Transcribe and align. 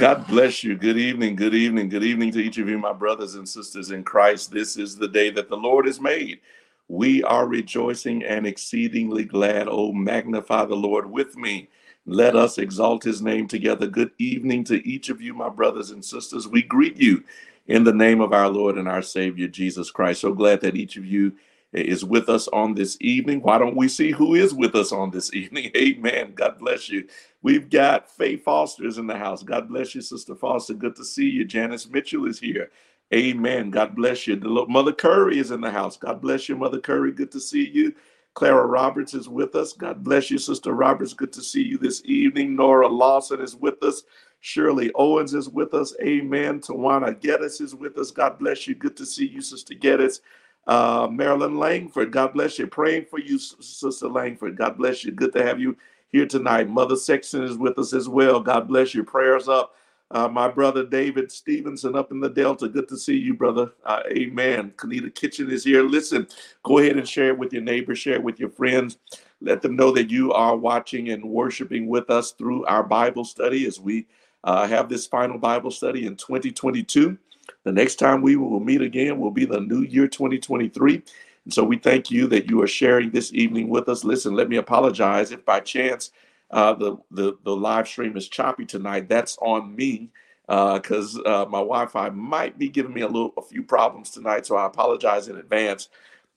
God 0.00 0.26
bless 0.28 0.64
you. 0.64 0.78
Good 0.78 0.96
evening. 0.96 1.36
Good 1.36 1.54
evening. 1.54 1.90
Good 1.90 2.04
evening 2.04 2.32
to 2.32 2.38
each 2.38 2.56
of 2.56 2.70
you, 2.70 2.78
my 2.78 2.94
brothers 2.94 3.34
and 3.34 3.46
sisters 3.46 3.90
in 3.90 4.02
Christ. 4.02 4.50
This 4.50 4.78
is 4.78 4.96
the 4.96 5.06
day 5.06 5.28
that 5.28 5.50
the 5.50 5.58
Lord 5.58 5.84
has 5.84 6.00
made. 6.00 6.40
We 6.88 7.22
are 7.22 7.46
rejoicing 7.46 8.24
and 8.24 8.46
exceedingly 8.46 9.26
glad. 9.26 9.68
Oh, 9.68 9.92
magnify 9.92 10.64
the 10.64 10.74
Lord 10.74 11.10
with 11.10 11.36
me. 11.36 11.68
Let 12.06 12.34
us 12.34 12.56
exalt 12.56 13.04
his 13.04 13.20
name 13.20 13.46
together. 13.46 13.86
Good 13.86 14.12
evening 14.16 14.64
to 14.64 14.88
each 14.88 15.10
of 15.10 15.20
you, 15.20 15.34
my 15.34 15.50
brothers 15.50 15.90
and 15.90 16.02
sisters. 16.02 16.48
We 16.48 16.62
greet 16.62 16.96
you 16.96 17.22
in 17.66 17.84
the 17.84 17.92
name 17.92 18.22
of 18.22 18.32
our 18.32 18.48
Lord 18.48 18.78
and 18.78 18.88
our 18.88 19.02
Savior, 19.02 19.48
Jesus 19.48 19.90
Christ. 19.90 20.22
So 20.22 20.32
glad 20.32 20.62
that 20.62 20.76
each 20.76 20.96
of 20.96 21.04
you 21.04 21.34
is 21.74 22.06
with 22.06 22.28
us 22.30 22.48
on 22.48 22.74
this 22.74 22.96
evening. 23.00 23.42
Why 23.42 23.58
don't 23.58 23.76
we 23.76 23.86
see 23.88 24.12
who 24.12 24.34
is 24.34 24.54
with 24.54 24.74
us 24.74 24.92
on 24.92 25.10
this 25.10 25.34
evening? 25.34 25.70
Amen. 25.76 26.32
God 26.34 26.58
bless 26.58 26.88
you. 26.88 27.06
We've 27.42 27.70
got 27.70 28.10
Faye 28.10 28.36
Foster 28.36 28.86
is 28.86 28.98
in 28.98 29.06
the 29.06 29.16
house. 29.16 29.42
God 29.42 29.68
bless 29.68 29.94
you, 29.94 30.02
Sister 30.02 30.34
Foster. 30.34 30.74
Good 30.74 30.96
to 30.96 31.04
see 31.04 31.28
you. 31.28 31.44
Janice 31.44 31.88
Mitchell 31.88 32.26
is 32.26 32.38
here. 32.38 32.70
Amen. 33.14 33.70
God 33.70 33.96
bless 33.96 34.26
you. 34.26 34.36
Mother 34.36 34.92
Curry 34.92 35.38
is 35.38 35.50
in 35.50 35.60
the 35.60 35.70
house. 35.70 35.96
God 35.96 36.20
bless 36.20 36.48
you, 36.48 36.56
Mother 36.56 36.80
Curry. 36.80 37.12
Good 37.12 37.32
to 37.32 37.40
see 37.40 37.68
you. 37.68 37.94
Clara 38.34 38.66
Roberts 38.66 39.14
is 39.14 39.28
with 39.28 39.56
us. 39.56 39.72
God 39.72 40.04
bless 40.04 40.30
you, 40.30 40.38
Sister 40.38 40.72
Roberts. 40.72 41.14
Good 41.14 41.32
to 41.32 41.42
see 41.42 41.62
you 41.62 41.78
this 41.78 42.02
evening. 42.04 42.54
Nora 42.54 42.88
Lawson 42.88 43.40
is 43.40 43.56
with 43.56 43.82
us. 43.82 44.04
Shirley 44.40 44.90
Owens 44.94 45.34
is 45.34 45.48
with 45.48 45.74
us. 45.74 45.94
Amen. 46.02 46.60
Tawana 46.60 47.18
Geddes 47.18 47.60
is 47.60 47.74
with 47.74 47.98
us. 47.98 48.10
God 48.10 48.38
bless 48.38 48.68
you. 48.68 48.74
Good 48.74 48.96
to 48.98 49.06
see 49.06 49.26
you, 49.26 49.42
Sister 49.42 49.74
Geddes. 49.74 50.20
Uh, 50.66 51.08
Marilyn 51.10 51.58
Langford, 51.58 52.12
God 52.12 52.34
bless 52.34 52.58
you. 52.58 52.66
Praying 52.66 53.06
for 53.06 53.18
you, 53.18 53.38
Sister 53.38 54.08
Langford. 54.08 54.56
God 54.56 54.76
bless 54.76 55.04
you. 55.04 55.10
Good 55.10 55.32
to 55.32 55.42
have 55.44 55.58
you 55.58 55.76
here 56.12 56.26
tonight. 56.26 56.68
Mother 56.68 56.96
Sexton 56.96 57.44
is 57.44 57.56
with 57.56 57.78
us 57.78 57.92
as 57.92 58.08
well. 58.08 58.40
God 58.40 58.68
bless 58.68 58.94
you. 58.94 59.04
Prayers 59.04 59.48
up. 59.48 59.74
Uh, 60.12 60.26
my 60.26 60.48
brother 60.48 60.84
David 60.84 61.30
Stevenson 61.30 61.94
up 61.94 62.10
in 62.10 62.18
the 62.18 62.28
Delta. 62.28 62.68
Good 62.68 62.88
to 62.88 62.96
see 62.96 63.16
you, 63.16 63.34
brother. 63.34 63.72
Uh, 63.84 64.00
amen. 64.10 64.72
Kanita 64.76 65.14
Kitchen 65.14 65.50
is 65.50 65.62
here. 65.62 65.84
Listen, 65.84 66.26
go 66.64 66.78
ahead 66.78 66.96
and 66.96 67.08
share 67.08 67.28
it 67.28 67.38
with 67.38 67.52
your 67.52 67.62
neighbors, 67.62 68.00
share 68.00 68.14
it 68.14 68.22
with 68.22 68.40
your 68.40 68.50
friends. 68.50 68.98
Let 69.40 69.62
them 69.62 69.76
know 69.76 69.92
that 69.92 70.10
you 70.10 70.32
are 70.32 70.56
watching 70.56 71.10
and 71.10 71.24
worshiping 71.24 71.86
with 71.86 72.10
us 72.10 72.32
through 72.32 72.66
our 72.66 72.82
Bible 72.82 73.24
study 73.24 73.66
as 73.66 73.78
we 73.78 74.06
uh, 74.42 74.66
have 74.66 74.88
this 74.88 75.06
final 75.06 75.38
Bible 75.38 75.70
study 75.70 76.06
in 76.06 76.16
2022. 76.16 77.16
The 77.62 77.72
next 77.72 77.96
time 77.96 78.20
we 78.20 78.34
will 78.34 78.60
meet 78.60 78.82
again 78.82 79.20
will 79.20 79.30
be 79.30 79.44
the 79.44 79.60
new 79.60 79.82
year 79.82 80.08
2023. 80.08 81.02
And 81.44 81.54
so 81.54 81.64
we 81.64 81.78
thank 81.78 82.10
you 82.10 82.26
that 82.28 82.48
you 82.50 82.62
are 82.62 82.66
sharing 82.66 83.10
this 83.10 83.32
evening 83.32 83.68
with 83.68 83.88
us. 83.88 84.04
Listen, 84.04 84.34
let 84.34 84.48
me 84.48 84.56
apologize 84.56 85.32
if 85.32 85.44
by 85.44 85.60
chance 85.60 86.10
uh, 86.50 86.74
the, 86.74 86.96
the, 87.10 87.38
the 87.44 87.54
live 87.54 87.88
stream 87.88 88.16
is 88.16 88.28
choppy 88.28 88.64
tonight. 88.64 89.08
That's 89.08 89.38
on 89.38 89.74
me 89.74 90.10
because 90.46 91.16
uh, 91.24 91.42
uh, 91.42 91.44
my 91.46 91.58
Wi-Fi 91.58 92.10
might 92.10 92.58
be 92.58 92.68
giving 92.68 92.92
me 92.92 93.02
a 93.02 93.06
little 93.06 93.32
a 93.36 93.42
few 93.42 93.62
problems 93.62 94.10
tonight. 94.10 94.46
So 94.46 94.56
I 94.56 94.66
apologize 94.66 95.28
in 95.28 95.36
advance 95.36 95.88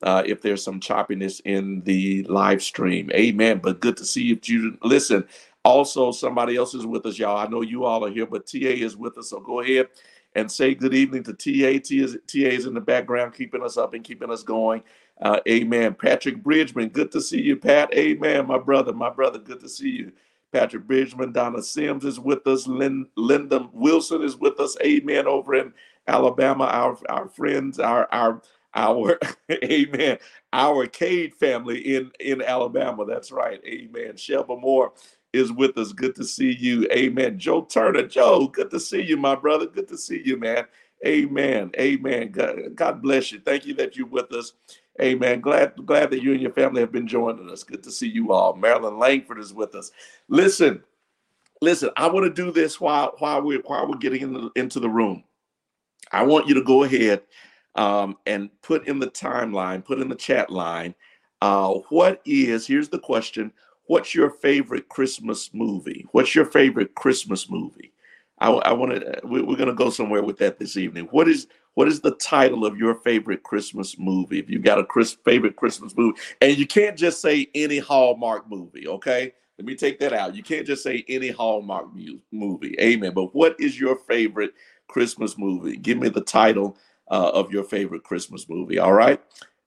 uh, 0.04 0.22
if 0.26 0.42
there's 0.42 0.64
some 0.64 0.80
choppiness 0.80 1.42
in 1.46 1.82
the 1.82 2.24
live 2.26 2.62
stream. 2.62 3.10
Amen. 3.12 3.60
But 3.62 3.80
good 3.80 3.98
to 3.98 4.06
see 4.06 4.22
you, 4.22 4.36
Judah. 4.36 4.78
Listen, 4.84 5.26
also 5.66 6.12
somebody 6.12 6.56
else 6.56 6.76
is 6.76 6.86
with 6.86 7.06
us, 7.08 7.18
y'all. 7.18 7.38
I 7.38 7.48
know 7.48 7.62
you 7.62 7.86
all 7.86 8.06
are 8.06 8.12
here, 8.12 8.28
but 8.28 8.46
TA 8.46 8.58
is 8.60 8.96
with 8.96 9.18
us. 9.18 9.30
So 9.30 9.40
go 9.40 9.62
ahead 9.62 9.88
and 10.36 10.52
say 10.52 10.74
good 10.74 10.94
evening 10.94 11.24
to 11.24 11.34
TA. 11.34 11.80
TA 11.80 12.38
is, 12.38 12.66
in 12.66 12.74
the 12.74 12.82
background, 12.82 13.34
keeping 13.34 13.64
us 13.64 13.78
up 13.78 13.94
and 13.94 14.04
keeping 14.04 14.32
us 14.32 14.44
going. 14.44 14.84
Uh, 15.22 15.40
amen. 15.48 15.94
Patrick 15.94 16.42
Bridgman, 16.42 16.90
good 16.90 17.12
to 17.12 17.22
see 17.22 17.42
you, 17.42 17.56
Pat. 17.56 17.94
Amen, 17.94 18.48
my 18.48 18.58
brother, 18.58 18.94
my 18.94 19.10
brother, 19.10 19.40
good 19.40 19.60
to 19.60 19.70
see 19.70 19.90
you. 19.90 20.12
Patrick 20.52 20.86
Bridgman, 20.86 21.32
Donna 21.32 21.62
Sims 21.64 22.06
is 22.06 22.20
with 22.20 22.46
us. 22.48 22.68
Lynn, 22.68 23.08
Linda 23.16 23.68
Wilson 23.74 24.22
is 24.22 24.38
with 24.38 24.60
us. 24.60 24.78
Amen. 24.84 25.28
Over 25.28 25.56
in 25.56 25.74
Alabama, 26.08 26.66
our 26.66 26.98
our 27.10 27.28
friends, 27.28 27.80
our 27.80 28.08
our 28.12 28.42
our 28.76 29.20
amen, 29.64 30.20
our 30.52 30.86
Cade 30.86 31.34
family 31.36 31.96
in 31.96 32.12
in 32.20 32.42
Alabama. 32.42 33.04
That's 33.06 33.32
right. 33.32 33.60
Amen. 33.66 34.14
Shelba 34.14 34.60
Moore 34.60 34.94
is 35.34 35.52
with 35.52 35.78
us. 35.78 35.92
Good 35.92 36.16
to 36.16 36.24
see 36.24 36.56
you. 36.58 36.88
Amen. 36.92 37.38
Joe 37.38 37.64
Turner. 37.64 38.08
Joe, 38.08 38.48
good 38.48 38.70
to 38.72 38.80
see 38.80 39.02
you, 39.02 39.18
my 39.18 39.36
brother. 39.36 39.66
Good 39.66 39.88
to 39.90 39.98
see 39.98 40.22
you, 40.24 40.38
man. 40.38 40.66
Amen. 41.06 41.72
Amen. 41.78 42.32
God, 42.76 43.02
bless 43.02 43.32
you. 43.32 43.40
Thank 43.40 43.66
you 43.66 43.74
that 43.76 43.98
you're 43.98 44.08
with 44.08 44.32
us. 44.32 44.54
Amen. 45.02 45.42
Glad 45.42 45.74
glad 45.86 46.12
that 46.12 46.22
you 46.22 46.34
and 46.34 46.42
your 46.42 46.54
family 46.54 46.82
have 46.82 46.92
been 46.92 47.08
joining 47.08 47.50
us. 47.50 47.64
Good 47.64 47.84
to 47.84 47.92
see 47.92 48.08
you 48.08 48.32
all. 48.32 48.56
Marilyn 48.56 49.00
Langford 49.00 49.40
is 49.40 49.54
with 49.54 49.74
us. 49.74 49.92
Listen, 50.30 50.84
listen. 51.62 51.90
I 51.98 52.08
want 52.08 52.26
to 52.26 52.44
do 52.44 52.52
this 52.52 52.80
while 52.80 53.16
while 53.18 53.42
we're 53.42 53.62
while 53.66 53.88
we're 53.88 53.98
getting 53.98 54.22
in 54.22 54.34
the, 54.34 54.52
into 54.56 54.80
the 54.80 54.90
room. 54.90 55.24
I 56.12 56.24
want 56.24 56.48
you 56.48 56.54
to 56.54 56.64
go 56.64 56.84
ahead 56.84 57.24
um, 57.74 58.18
and 58.28 58.50
put 58.62 58.88
in 58.88 59.00
the 59.00 59.08
timeline, 59.08 59.84
put 59.84 60.00
in 60.00 60.10
the 60.10 60.16
chat 60.16 60.52
line. 60.52 60.94
Uh, 61.42 61.74
what 61.90 62.22
is? 62.24 62.68
Here's 62.68 62.90
the 62.90 63.00
question: 63.00 63.52
What's 63.86 64.16
your 64.16 64.30
favorite 64.30 64.90
Christmas 64.90 65.50
movie? 65.54 66.06
What's 66.12 66.36
your 66.36 66.46
favorite 66.46 66.96
Christmas 66.96 67.50
movie? 67.50 67.92
I, 68.40 68.50
I 68.50 68.74
want 68.74 68.94
to. 68.94 69.20
We're 69.24 69.44
going 69.44 69.68
to 69.68 69.74
go 69.74 69.90
somewhere 69.90 70.24
with 70.24 70.38
that 70.40 70.60
this 70.60 70.78
evening. 70.78 71.08
What 71.12 71.28
is 71.28 71.48
what 71.76 71.88
is 71.88 72.02
the 72.02 72.16
title 72.16 72.66
of 72.66 72.78
your 72.78 72.96
favorite 72.96 73.44
Christmas 73.44 73.98
movie? 73.98 74.40
If 74.40 74.50
you've 74.50 74.64
got 74.64 74.80
a 74.80 74.84
Chris, 74.84 75.18
favorite 75.26 75.56
Christmas 75.56 75.96
movie, 75.96 76.20
and 76.42 76.58
you 76.58 76.68
can't 76.68 76.98
just 76.98 77.22
say 77.22 77.48
any 77.56 77.80
Hallmark 77.80 78.50
movie, 78.50 78.88
okay? 78.88 79.34
Let 79.58 79.66
me 79.66 79.76
take 79.76 80.00
that 80.00 80.14
out. 80.14 80.36
You 80.36 80.44
can't 80.44 80.66
just 80.66 80.84
say 80.84 81.06
any 81.08 81.30
Hallmark 81.30 81.88
movie. 82.32 82.76
Amen. 82.80 83.14
But 83.14 83.36
what 83.36 83.56
is 83.60 83.80
your 83.80 83.96
favorite 83.96 84.54
Christmas 84.88 85.38
movie? 85.38 85.78
Give 85.78 85.98
me 85.98 86.10
the 86.10 86.22
title 86.22 86.78
uh, 87.10 87.32
of 87.34 87.52
your 87.52 87.64
favorite 87.64 88.04
Christmas 88.04 88.50
movie. 88.50 88.80
All 88.80 88.94
right. 88.94 89.22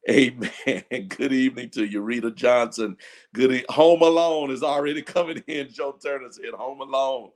Amen. 0.08 0.50
Good 1.08 1.32
evening 1.32 1.70
to 1.70 1.85
you, 1.85 2.00
Rita 2.00 2.31
Johnson. 2.31 2.97
Good 3.35 3.53
e- 3.53 3.64
Home 3.70 4.03
Alone 4.03 4.50
is 4.50 4.62
already 4.62 5.03
coming 5.03 5.43
in. 5.47 5.69
Joe 5.70 5.99
Turner 6.03 6.31
said 6.31 6.55
Home 6.55 6.81
Alone. 6.81 7.31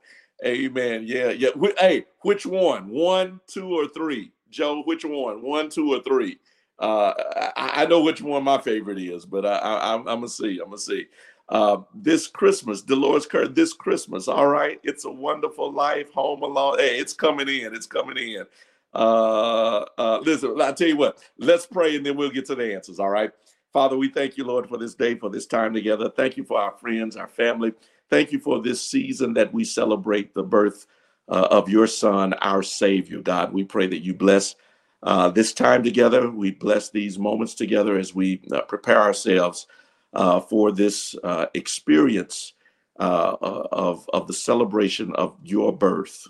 Amen. 0.45 1.03
Yeah, 1.05 1.29
yeah. 1.29 1.49
Hey, 1.79 2.05
which 2.21 2.45
one? 2.45 2.89
One, 2.89 3.39
two, 3.47 3.69
or 3.69 3.87
three? 3.87 4.31
Joe, 4.49 4.81
which 4.83 5.05
one? 5.05 5.41
One, 5.41 5.69
two, 5.69 5.93
or 5.93 6.01
three? 6.01 6.39
Uh, 6.79 7.13
I, 7.55 7.83
I 7.83 7.85
know 7.85 8.01
which 8.01 8.21
one 8.21 8.43
my 8.43 8.59
favorite 8.59 8.97
is, 8.97 9.25
but 9.25 9.45
I, 9.45 9.57
I, 9.57 9.93
am 9.93 10.05
gonna 10.05 10.27
see. 10.27 10.59
I'm 10.59 10.69
gonna 10.69 10.79
see. 10.79 11.05
Uh, 11.47 11.79
this 11.93 12.27
Christmas, 12.27 12.81
Dolores 12.81 13.27
Kerr, 13.27 13.47
this 13.47 13.73
Christmas. 13.73 14.27
All 14.27 14.47
right, 14.47 14.79
it's 14.83 15.05
a 15.05 15.11
wonderful 15.11 15.71
life. 15.71 16.11
Home 16.13 16.41
Alone. 16.41 16.79
Hey, 16.79 16.97
it's 16.97 17.13
coming 17.13 17.47
in. 17.47 17.75
It's 17.75 17.85
coming 17.85 18.17
in. 18.17 18.45
Uh, 18.93 19.85
uh, 19.97 20.19
listen, 20.23 20.59
I'll 20.61 20.73
tell 20.73 20.87
you 20.87 20.97
what. 20.97 21.19
Let's 21.37 21.65
pray, 21.65 21.95
and 21.95 22.05
then 22.05 22.17
we'll 22.17 22.29
get 22.29 22.45
to 22.47 22.55
the 22.55 22.73
answers. 22.73 22.99
All 22.99 23.09
right. 23.09 23.31
Father, 23.73 23.95
we 23.97 24.09
thank 24.09 24.37
you, 24.37 24.43
Lord, 24.43 24.67
for 24.67 24.77
this 24.77 24.95
day, 24.95 25.15
for 25.15 25.29
this 25.29 25.45
time 25.45 25.73
together. 25.73 26.09
Thank 26.09 26.35
you 26.35 26.43
for 26.43 26.59
our 26.59 26.73
friends, 26.77 27.15
our 27.15 27.27
family. 27.27 27.73
Thank 28.09 28.33
you 28.33 28.39
for 28.39 28.61
this 28.61 28.81
season 28.81 29.33
that 29.35 29.53
we 29.53 29.63
celebrate 29.63 30.33
the 30.33 30.43
birth 30.43 30.87
uh, 31.29 31.47
of 31.49 31.69
your 31.69 31.87
Son, 31.87 32.33
our 32.33 32.61
Savior. 32.63 33.21
God, 33.21 33.53
we 33.53 33.63
pray 33.63 33.87
that 33.87 34.03
you 34.03 34.13
bless 34.13 34.55
uh, 35.03 35.29
this 35.29 35.53
time 35.53 35.83
together. 35.83 36.29
We 36.29 36.51
bless 36.51 36.89
these 36.89 37.17
moments 37.17 37.55
together 37.55 37.97
as 37.97 38.13
we 38.13 38.41
uh, 38.51 38.61
prepare 38.61 39.01
ourselves 39.01 39.67
uh, 40.13 40.41
for 40.41 40.73
this 40.73 41.15
uh, 41.23 41.45
experience 41.53 42.53
uh, 42.99 43.37
of, 43.41 44.09
of 44.11 44.27
the 44.27 44.33
celebration 44.33 45.15
of 45.15 45.37
your 45.43 45.75
birth. 45.75 46.27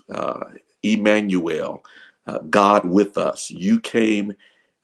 Emmanuel, 0.84 1.84
Uh, 2.26 2.38
God 2.38 2.84
with 2.84 3.18
us. 3.18 3.50
You 3.50 3.80
came 3.80 4.34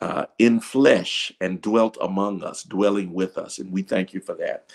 uh, 0.01 0.27
in 0.39 0.61
flesh 0.61 1.33
and 1.41 1.61
dwelt 1.61 1.97
among 2.01 2.43
us, 2.43 2.63
dwelling 2.63 3.13
with 3.13 3.39
us. 3.39 3.59
And 3.59 3.73
we 3.73 3.83
thank 3.83 4.13
you 4.13 4.21
for 4.21 4.35
that. 4.37 4.71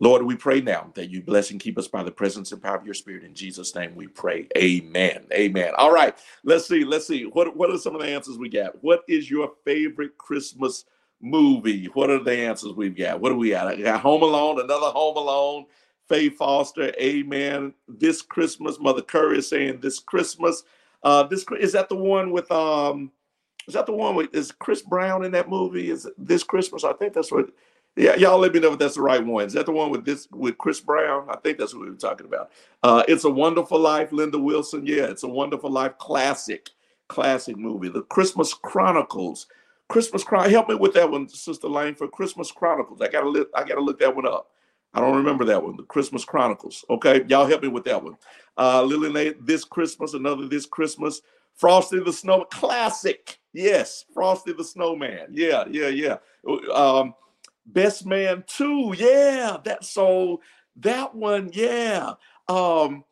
Lord, 0.00 0.22
we 0.22 0.34
pray 0.34 0.60
now 0.60 0.90
that 0.94 1.10
you 1.10 1.22
bless 1.22 1.50
and 1.50 1.60
keep 1.60 1.78
us 1.78 1.88
by 1.88 2.02
the 2.02 2.10
presence 2.10 2.52
and 2.52 2.62
power 2.62 2.76
of 2.76 2.84
your 2.84 2.94
spirit. 2.94 3.24
In 3.24 3.34
Jesus' 3.34 3.74
name 3.74 3.94
we 3.94 4.08
pray. 4.08 4.48
Amen. 4.56 5.24
Amen. 5.32 5.72
All 5.78 5.92
right. 5.92 6.16
Let's 6.42 6.66
see. 6.66 6.84
Let's 6.84 7.06
see. 7.06 7.24
What, 7.24 7.56
what 7.56 7.70
are 7.70 7.78
some 7.78 7.94
of 7.94 8.02
the 8.02 8.08
answers 8.08 8.36
we 8.36 8.48
got? 8.48 8.82
What 8.82 9.02
is 9.08 9.30
your 9.30 9.52
favorite 9.64 10.18
Christmas 10.18 10.84
movie? 11.20 11.86
What 11.86 12.10
are 12.10 12.22
the 12.22 12.36
answers 12.36 12.72
we've 12.72 12.96
got? 12.96 13.20
What 13.20 13.30
do 13.30 13.36
we 13.36 13.50
got? 13.50 13.68
I 13.68 13.76
got 13.76 14.00
Home 14.00 14.22
Alone, 14.22 14.60
another 14.60 14.86
Home 14.86 15.16
Alone. 15.16 15.66
Faye 16.08 16.28
Foster, 16.28 16.92
Amen. 17.00 17.72
This 17.88 18.20
Christmas, 18.20 18.78
Mother 18.78 19.00
Curry 19.00 19.38
is 19.38 19.48
saying 19.48 19.80
this 19.80 19.98
Christmas. 20.00 20.62
Uh, 21.04 21.22
this 21.24 21.44
is 21.60 21.72
that 21.72 21.88
the 21.88 21.94
one 21.94 22.30
with 22.30 22.50
um, 22.50 23.12
is 23.68 23.74
that 23.74 23.86
the 23.86 23.92
one 23.92 24.16
with 24.16 24.34
is 24.34 24.50
Chris 24.50 24.82
Brown 24.82 25.24
in 25.24 25.32
that 25.32 25.48
movie? 25.48 25.90
Is 25.90 26.08
this 26.18 26.42
Christmas? 26.42 26.82
I 26.82 26.94
think 26.94 27.12
that's 27.12 27.30
what 27.30 27.50
yeah, 27.96 28.16
y'all 28.16 28.38
let 28.38 28.52
me 28.52 28.58
know 28.58 28.72
if 28.72 28.78
that's 28.78 28.96
the 28.96 29.02
right 29.02 29.24
one. 29.24 29.46
Is 29.46 29.52
that 29.52 29.66
the 29.66 29.72
one 29.72 29.90
with 29.90 30.04
this 30.04 30.26
with 30.32 30.58
Chris 30.58 30.80
Brown? 30.80 31.26
I 31.30 31.36
think 31.36 31.58
that's 31.58 31.74
what 31.74 31.84
we 31.84 31.90
were 31.90 31.96
talking 31.96 32.26
about. 32.26 32.50
Uh, 32.82 33.04
it's 33.06 33.24
a 33.24 33.30
Wonderful 33.30 33.78
Life, 33.78 34.10
Linda 34.10 34.38
Wilson. 34.38 34.84
Yeah, 34.84 35.04
it's 35.04 35.22
a 35.22 35.28
Wonderful 35.28 35.70
Life 35.70 35.96
classic, 35.98 36.70
classic 37.08 37.56
movie. 37.56 37.88
The 37.88 38.02
Christmas 38.02 38.52
Chronicles. 38.52 39.46
Christmas 39.88 40.24
Chron. 40.24 40.50
Help 40.50 40.70
me 40.70 40.74
with 40.74 40.94
that 40.94 41.10
one, 41.10 41.28
Sister 41.28 41.68
Lane. 41.68 41.94
For 41.94 42.08
Christmas 42.08 42.50
Chronicles, 42.50 43.00
I 43.00 43.08
gotta 43.08 43.28
look. 43.28 43.50
I 43.54 43.62
gotta 43.62 43.82
look 43.82 44.00
that 44.00 44.16
one 44.16 44.26
up. 44.26 44.50
I 44.94 45.00
don't 45.00 45.16
remember 45.16 45.44
that 45.46 45.62
one. 45.62 45.76
The 45.76 45.82
Christmas 45.82 46.24
Chronicles. 46.24 46.84
Okay, 46.88 47.24
y'all 47.28 47.46
help 47.46 47.62
me 47.62 47.68
with 47.68 47.84
that 47.84 48.02
one. 48.02 48.16
Uh, 48.56 48.82
Lily 48.82 49.34
this 49.40 49.64
Christmas, 49.64 50.14
another 50.14 50.46
this 50.46 50.66
Christmas. 50.66 51.20
Frosty 51.56 52.00
the 52.00 52.12
Snow 52.12 52.44
classic. 52.44 53.38
Yes, 53.52 54.04
Frosty 54.12 54.52
the 54.52 54.64
Snowman. 54.64 55.28
Yeah, 55.30 55.64
yeah, 55.70 55.88
yeah. 55.88 56.16
Um, 56.72 57.14
Best 57.66 58.06
Man 58.06 58.44
2. 58.46 58.94
Yeah, 58.96 59.58
that 59.64 59.84
so 59.84 60.40
that 60.76 61.14
one, 61.14 61.50
yeah. 61.52 62.14
Um, 62.48 63.04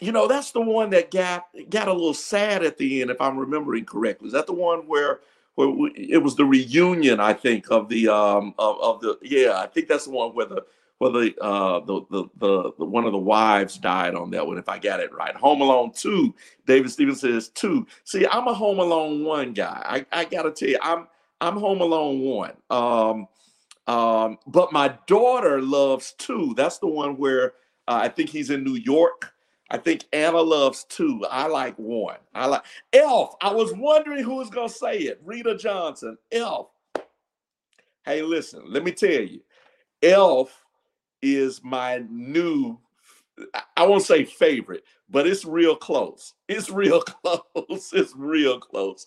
you 0.00 0.12
know, 0.12 0.28
that's 0.28 0.50
the 0.50 0.60
one 0.60 0.90
that 0.90 1.10
got 1.10 1.44
got 1.70 1.88
a 1.88 1.92
little 1.92 2.14
sad 2.14 2.64
at 2.64 2.76
the 2.76 3.00
end, 3.00 3.10
if 3.10 3.20
I'm 3.20 3.38
remembering 3.38 3.84
correctly. 3.84 4.26
Is 4.26 4.32
that 4.34 4.46
the 4.46 4.52
one 4.52 4.80
where 4.80 5.20
it 5.58 6.22
was 6.22 6.36
the 6.36 6.44
reunion? 6.44 7.20
I 7.20 7.32
think 7.32 7.70
of 7.70 7.88
the 7.88 8.08
um 8.08 8.54
of, 8.58 8.80
of 8.80 9.00
the 9.00 9.18
yeah, 9.22 9.58
I 9.58 9.66
think 9.66 9.88
that's 9.88 10.04
the 10.04 10.10
one 10.10 10.34
where 10.34 10.46
the 10.46 10.64
where 10.98 11.10
the 11.10 11.34
uh 11.40 11.80
the, 11.80 12.06
the 12.10 12.24
the 12.36 12.72
the 12.78 12.84
one 12.84 13.04
of 13.04 13.12
the 13.12 13.18
wives 13.18 13.78
died 13.78 14.14
on 14.14 14.30
that 14.30 14.46
one, 14.46 14.58
if 14.58 14.68
I 14.68 14.78
got 14.78 15.00
it 15.00 15.12
right. 15.14 15.34
Home 15.36 15.60
Alone 15.62 15.92
two. 15.94 16.34
David 16.66 16.90
Stevens 16.90 17.20
says 17.20 17.48
two. 17.48 17.86
See, 18.04 18.26
I'm 18.26 18.48
a 18.48 18.54
Home 18.54 18.78
Alone 18.78 19.24
one 19.24 19.52
guy. 19.52 19.82
I 20.12 20.20
I 20.20 20.24
gotta 20.24 20.52
tell 20.52 20.68
you, 20.68 20.78
I'm 20.82 21.06
I'm 21.40 21.56
Home 21.56 21.80
Alone 21.80 22.20
one. 22.20 22.52
Um, 22.70 23.28
um, 23.86 24.38
but 24.46 24.72
my 24.72 24.94
daughter 25.06 25.62
loves 25.62 26.14
two. 26.18 26.54
That's 26.56 26.78
the 26.78 26.88
one 26.88 27.16
where 27.16 27.54
uh, 27.88 28.00
I 28.02 28.08
think 28.08 28.30
he's 28.30 28.50
in 28.50 28.64
New 28.64 28.74
York 28.74 29.32
I 29.70 29.78
think 29.78 30.04
Anna 30.12 30.40
loves 30.40 30.84
two. 30.84 31.24
I 31.30 31.46
like 31.48 31.76
one. 31.76 32.18
I 32.34 32.46
like 32.46 32.62
Elf. 32.92 33.34
I 33.40 33.52
was 33.52 33.72
wondering 33.74 34.22
who 34.22 34.36
was 34.36 34.50
gonna 34.50 34.68
say 34.68 34.98
it. 34.98 35.20
Rita 35.24 35.56
Johnson. 35.56 36.16
Elf. 36.30 36.68
Hey, 38.04 38.22
listen, 38.22 38.62
let 38.66 38.84
me 38.84 38.92
tell 38.92 39.10
you, 39.10 39.40
Elf 40.02 40.64
is 41.22 41.60
my 41.64 42.04
new, 42.08 42.78
I 43.76 43.84
won't 43.84 44.04
say 44.04 44.24
favorite, 44.24 44.84
but 45.10 45.26
it's 45.26 45.44
real 45.44 45.74
close. 45.74 46.34
It's 46.48 46.70
real 46.70 47.00
close. 47.00 47.90
It's 47.92 48.14
real 48.14 48.60
close. 48.60 49.06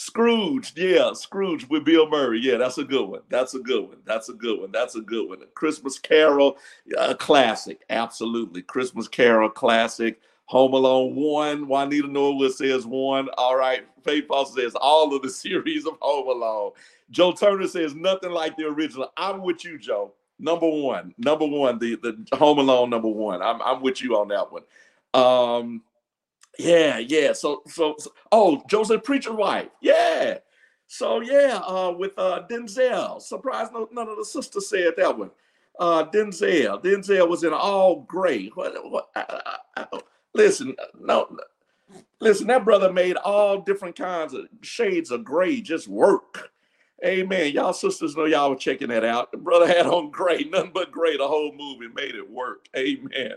Scrooge, 0.00 0.74
yeah, 0.76 1.12
Scrooge 1.12 1.68
with 1.68 1.84
Bill 1.84 2.08
Murray. 2.08 2.38
Yeah, 2.40 2.56
that's 2.56 2.78
a 2.78 2.84
good 2.84 3.08
one. 3.08 3.22
That's 3.28 3.54
a 3.54 3.58
good 3.58 3.88
one. 3.88 3.98
That's 4.04 4.28
a 4.28 4.32
good 4.32 4.60
one. 4.60 4.70
That's 4.70 4.94
a 4.94 5.00
good 5.00 5.28
one. 5.28 5.42
A 5.42 5.46
Christmas 5.46 5.98
Carol, 5.98 6.56
a 6.96 7.16
classic. 7.16 7.82
Absolutely. 7.90 8.62
Christmas 8.62 9.08
Carol, 9.08 9.50
classic. 9.50 10.20
Home 10.46 10.72
Alone 10.72 11.16
1. 11.16 11.66
Juanita 11.66 12.06
Norwood 12.06 12.52
says 12.52 12.86
1. 12.86 13.28
All 13.36 13.56
right. 13.56 13.86
Faith 14.04 14.28
Foster 14.28 14.62
says 14.62 14.76
all 14.76 15.14
of 15.16 15.22
the 15.22 15.30
series 15.30 15.84
of 15.84 15.98
Home 16.00 16.28
Alone. 16.28 16.70
Joe 17.10 17.32
Turner 17.32 17.66
says 17.66 17.96
nothing 17.96 18.30
like 18.30 18.56
the 18.56 18.66
original. 18.66 19.12
I'm 19.16 19.42
with 19.42 19.64
you, 19.64 19.78
Joe. 19.78 20.12
Number 20.38 20.68
one. 20.68 21.12
Number 21.18 21.44
one. 21.44 21.80
The, 21.80 21.96
the 21.96 22.36
Home 22.36 22.60
Alone 22.60 22.90
number 22.90 23.08
one. 23.08 23.42
I'm, 23.42 23.60
I'm 23.62 23.82
with 23.82 24.00
you 24.00 24.16
on 24.16 24.28
that 24.28 24.52
one. 24.52 24.62
Um, 25.12 25.82
yeah, 26.58 26.98
yeah. 26.98 27.32
So, 27.32 27.62
so, 27.66 27.94
so 27.98 28.12
oh, 28.32 28.62
Joseph 28.68 29.04
Preacher 29.04 29.32
Wife. 29.32 29.68
Yeah. 29.80 30.38
So 30.88 31.20
yeah, 31.20 31.60
uh, 31.66 31.94
with 31.96 32.12
uh, 32.16 32.42
Denzel. 32.50 33.20
Surprised 33.20 33.72
no, 33.72 33.88
none 33.92 34.08
of 34.08 34.16
the 34.16 34.24
sisters 34.24 34.68
said 34.68 34.94
that 34.96 35.16
one. 35.16 35.30
Uh, 35.78 36.04
Denzel. 36.10 36.82
Denzel 36.82 37.28
was 37.28 37.44
in 37.44 37.52
all 37.52 38.00
gray. 38.00 38.48
What, 38.48 38.72
what, 38.90 39.08
I, 39.14 39.58
I, 39.76 39.86
I, 39.92 40.00
listen, 40.34 40.74
no, 40.98 41.36
listen. 42.20 42.46
That 42.48 42.64
brother 42.64 42.92
made 42.92 43.16
all 43.16 43.60
different 43.60 43.96
kinds 43.96 44.34
of 44.34 44.48
shades 44.62 45.10
of 45.10 45.24
gray 45.24 45.60
just 45.60 45.86
work. 45.86 46.50
Amen. 47.04 47.52
Y'all 47.52 47.72
sisters 47.72 48.16
know 48.16 48.24
y'all 48.24 48.50
were 48.50 48.56
checking 48.56 48.88
that 48.88 49.04
out. 49.04 49.30
The 49.30 49.38
brother 49.38 49.68
had 49.68 49.86
on 49.86 50.10
gray, 50.10 50.44
nothing 50.50 50.72
but 50.74 50.90
gray. 50.90 51.16
The 51.16 51.28
whole 51.28 51.52
movie 51.52 51.92
made 51.94 52.16
it 52.16 52.28
work. 52.28 52.66
Amen 52.76 53.34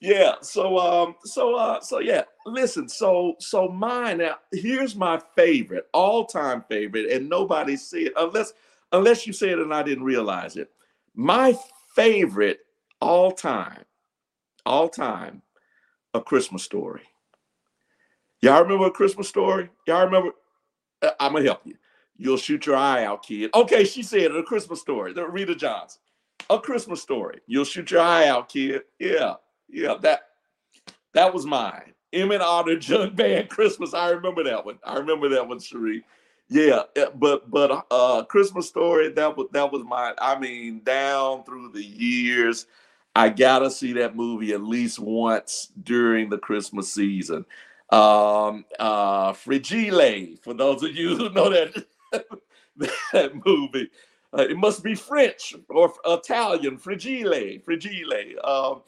yeah 0.00 0.34
so 0.40 0.78
um 0.78 1.14
so 1.24 1.54
uh 1.54 1.78
so 1.80 1.98
yeah 2.00 2.22
listen 2.46 2.88
so 2.88 3.34
so 3.38 3.68
mine 3.68 4.18
now 4.18 4.36
here's 4.50 4.96
my 4.96 5.20
favorite 5.36 5.86
all-time 5.92 6.64
favorite 6.68 7.10
and 7.12 7.28
nobody 7.28 7.76
see 7.76 8.06
it 8.06 8.12
unless 8.16 8.54
unless 8.92 9.26
you 9.26 9.32
say 9.32 9.50
it 9.50 9.58
and 9.58 9.72
i 9.72 9.82
didn't 9.82 10.04
realize 10.04 10.56
it. 10.56 10.70
My 11.14 11.54
favorite 11.94 12.60
all 13.00 13.30
time 13.30 13.84
all 14.64 14.88
time 14.88 15.42
a 16.14 16.20
christmas 16.20 16.62
story. 16.62 17.02
Y'all 18.40 18.62
remember 18.62 18.86
a 18.86 18.90
christmas 18.90 19.28
story? 19.28 19.68
Y'all 19.86 20.06
remember 20.06 20.30
uh, 21.02 21.10
i'm 21.20 21.34
gonna 21.34 21.44
help 21.44 21.60
you. 21.66 21.76
You'll 22.16 22.38
shoot 22.38 22.64
your 22.64 22.76
eye 22.76 23.04
out 23.04 23.22
kid. 23.22 23.50
Okay 23.52 23.84
she 23.84 24.02
said 24.02 24.34
a 24.34 24.42
christmas 24.42 24.80
story 24.80 25.12
the 25.12 25.26
rita 25.26 25.54
johnson. 25.54 26.00
A 26.48 26.58
christmas 26.58 27.02
story. 27.02 27.40
You'll 27.46 27.66
shoot 27.66 27.90
your 27.90 28.00
eye 28.00 28.28
out 28.28 28.48
kid. 28.48 28.82
Yeah 28.98 29.34
yeah, 29.72 29.94
that 30.02 30.20
that 31.14 31.32
was 31.32 31.46
mine. 31.46 31.94
Emmet 32.12 32.40
Otter 32.40 32.78
Jug 32.78 33.16
Band 33.16 33.48
Christmas. 33.48 33.94
I 33.94 34.10
remember 34.10 34.44
that 34.44 34.64
one. 34.64 34.78
I 34.84 34.96
remember 34.96 35.28
that 35.30 35.46
one, 35.46 35.60
Cherie. 35.60 36.04
Yeah, 36.48 36.82
but 37.14 37.48
but 37.50 37.86
uh 37.90 38.24
Christmas 38.24 38.66
story, 38.68 39.10
that 39.10 39.36
was 39.36 39.48
that 39.52 39.70
was 39.70 39.84
mine. 39.84 40.14
I 40.18 40.38
mean, 40.38 40.82
down 40.84 41.44
through 41.44 41.70
the 41.70 41.84
years, 41.84 42.66
I 43.14 43.28
gotta 43.28 43.70
see 43.70 43.92
that 43.94 44.16
movie 44.16 44.52
at 44.52 44.62
least 44.62 44.98
once 44.98 45.70
during 45.82 46.28
the 46.28 46.38
Christmas 46.38 46.92
season. 46.92 47.44
Um 47.90 48.64
uh 48.80 49.32
Fragile, 49.32 50.36
for 50.42 50.54
those 50.54 50.82
of 50.82 50.94
you 50.96 51.16
who 51.16 51.30
know 51.30 51.50
that 51.50 51.86
that 53.12 53.46
movie. 53.46 53.90
Uh, 54.32 54.46
it 54.48 54.56
must 54.56 54.84
be 54.84 54.94
French 54.94 55.56
or 55.68 55.92
Italian, 56.06 56.78
Frigile, 56.78 57.58
Frigile. 57.64 58.38
Um, 58.44 58.82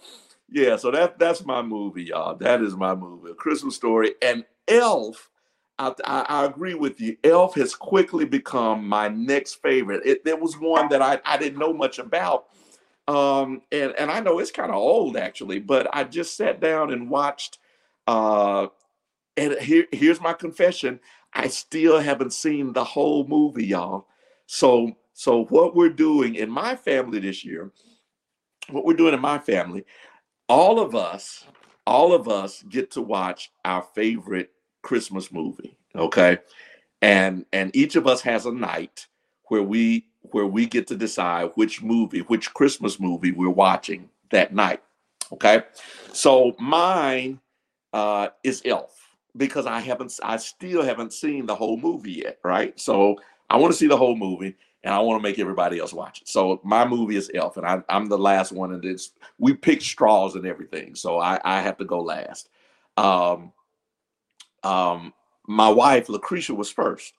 yeah, 0.52 0.76
so 0.76 0.90
that 0.90 1.18
that's 1.18 1.44
my 1.44 1.62
movie, 1.62 2.04
y'all. 2.04 2.36
That 2.36 2.62
is 2.62 2.76
my 2.76 2.94
movie, 2.94 3.30
A 3.30 3.34
Christmas 3.34 3.74
Story. 3.74 4.14
And 4.20 4.44
Elf, 4.68 5.30
I, 5.78 5.94
I, 6.04 6.20
I 6.28 6.44
agree 6.44 6.74
with 6.74 7.00
you. 7.00 7.16
Elf 7.24 7.54
has 7.56 7.74
quickly 7.74 8.24
become 8.24 8.86
my 8.86 9.08
next 9.08 9.54
favorite. 9.62 10.02
It, 10.04 10.40
was 10.40 10.58
one 10.58 10.88
that 10.90 11.02
I, 11.02 11.20
I 11.24 11.36
didn't 11.36 11.58
know 11.58 11.72
much 11.72 11.98
about. 11.98 12.46
Um, 13.08 13.62
and, 13.72 13.92
and 13.98 14.10
I 14.10 14.20
know 14.20 14.38
it's 14.38 14.52
kind 14.52 14.70
of 14.70 14.76
old 14.76 15.16
actually, 15.16 15.58
but 15.58 15.88
I 15.92 16.04
just 16.04 16.36
sat 16.36 16.60
down 16.60 16.92
and 16.92 17.10
watched. 17.10 17.58
Uh, 18.06 18.68
and 19.36 19.54
here, 19.54 19.86
here's 19.92 20.20
my 20.20 20.34
confession 20.34 21.00
I 21.32 21.48
still 21.48 21.98
haven't 21.98 22.32
seen 22.32 22.72
the 22.72 22.84
whole 22.84 23.26
movie, 23.26 23.66
y'all. 23.66 24.06
So, 24.46 24.92
so 25.14 25.44
what 25.46 25.74
we're 25.74 25.88
doing 25.88 26.34
in 26.34 26.50
my 26.50 26.76
family 26.76 27.18
this 27.20 27.44
year, 27.44 27.72
what 28.70 28.84
we're 28.84 28.94
doing 28.94 29.14
in 29.14 29.20
my 29.20 29.38
family, 29.38 29.84
all 30.48 30.80
of 30.80 30.94
us, 30.94 31.46
all 31.86 32.12
of 32.12 32.28
us 32.28 32.62
get 32.62 32.90
to 32.92 33.02
watch 33.02 33.50
our 33.64 33.82
favorite 33.94 34.52
Christmas 34.82 35.32
movie, 35.32 35.76
okay? 35.94 36.38
And 37.00 37.46
and 37.52 37.74
each 37.74 37.96
of 37.96 38.06
us 38.06 38.20
has 38.22 38.46
a 38.46 38.52
night 38.52 39.06
where 39.48 39.62
we 39.62 40.06
where 40.30 40.46
we 40.46 40.66
get 40.66 40.86
to 40.88 40.96
decide 40.96 41.50
which 41.56 41.82
movie, 41.82 42.20
which 42.20 42.54
Christmas 42.54 43.00
movie 43.00 43.32
we're 43.32 43.50
watching 43.50 44.08
that 44.30 44.54
night. 44.54 44.82
Okay? 45.32 45.62
So 46.12 46.54
mine 46.58 47.40
uh 47.92 48.28
is 48.44 48.62
Elf 48.64 49.08
because 49.36 49.66
I 49.66 49.80
haven't 49.80 50.18
I 50.22 50.36
still 50.36 50.82
haven't 50.82 51.12
seen 51.12 51.46
the 51.46 51.54
whole 51.54 51.76
movie 51.76 52.22
yet, 52.24 52.38
right? 52.44 52.78
So 52.78 53.16
I 53.50 53.56
want 53.56 53.72
to 53.72 53.78
see 53.78 53.88
the 53.88 53.96
whole 53.96 54.16
movie 54.16 54.56
and 54.84 54.94
I 54.94 54.98
want 55.00 55.22
to 55.22 55.28
make 55.28 55.38
everybody 55.38 55.78
else 55.78 55.92
watch 55.92 56.22
it. 56.22 56.28
So 56.28 56.60
my 56.64 56.86
movie 56.86 57.16
is 57.16 57.30
Elf, 57.34 57.56
and 57.56 57.66
I, 57.66 57.82
am 57.88 58.06
the 58.06 58.18
last 58.18 58.52
one, 58.52 58.72
and 58.72 58.84
it's 58.84 59.12
we 59.38 59.54
picked 59.54 59.82
straws 59.82 60.34
and 60.34 60.46
everything, 60.46 60.94
so 60.94 61.18
I, 61.18 61.40
I 61.44 61.60
have 61.60 61.78
to 61.78 61.84
go 61.84 62.00
last. 62.00 62.48
Um, 62.96 63.52
um, 64.62 65.12
my 65.46 65.68
wife 65.68 66.08
Lucretia 66.08 66.54
was 66.54 66.70
first. 66.70 67.14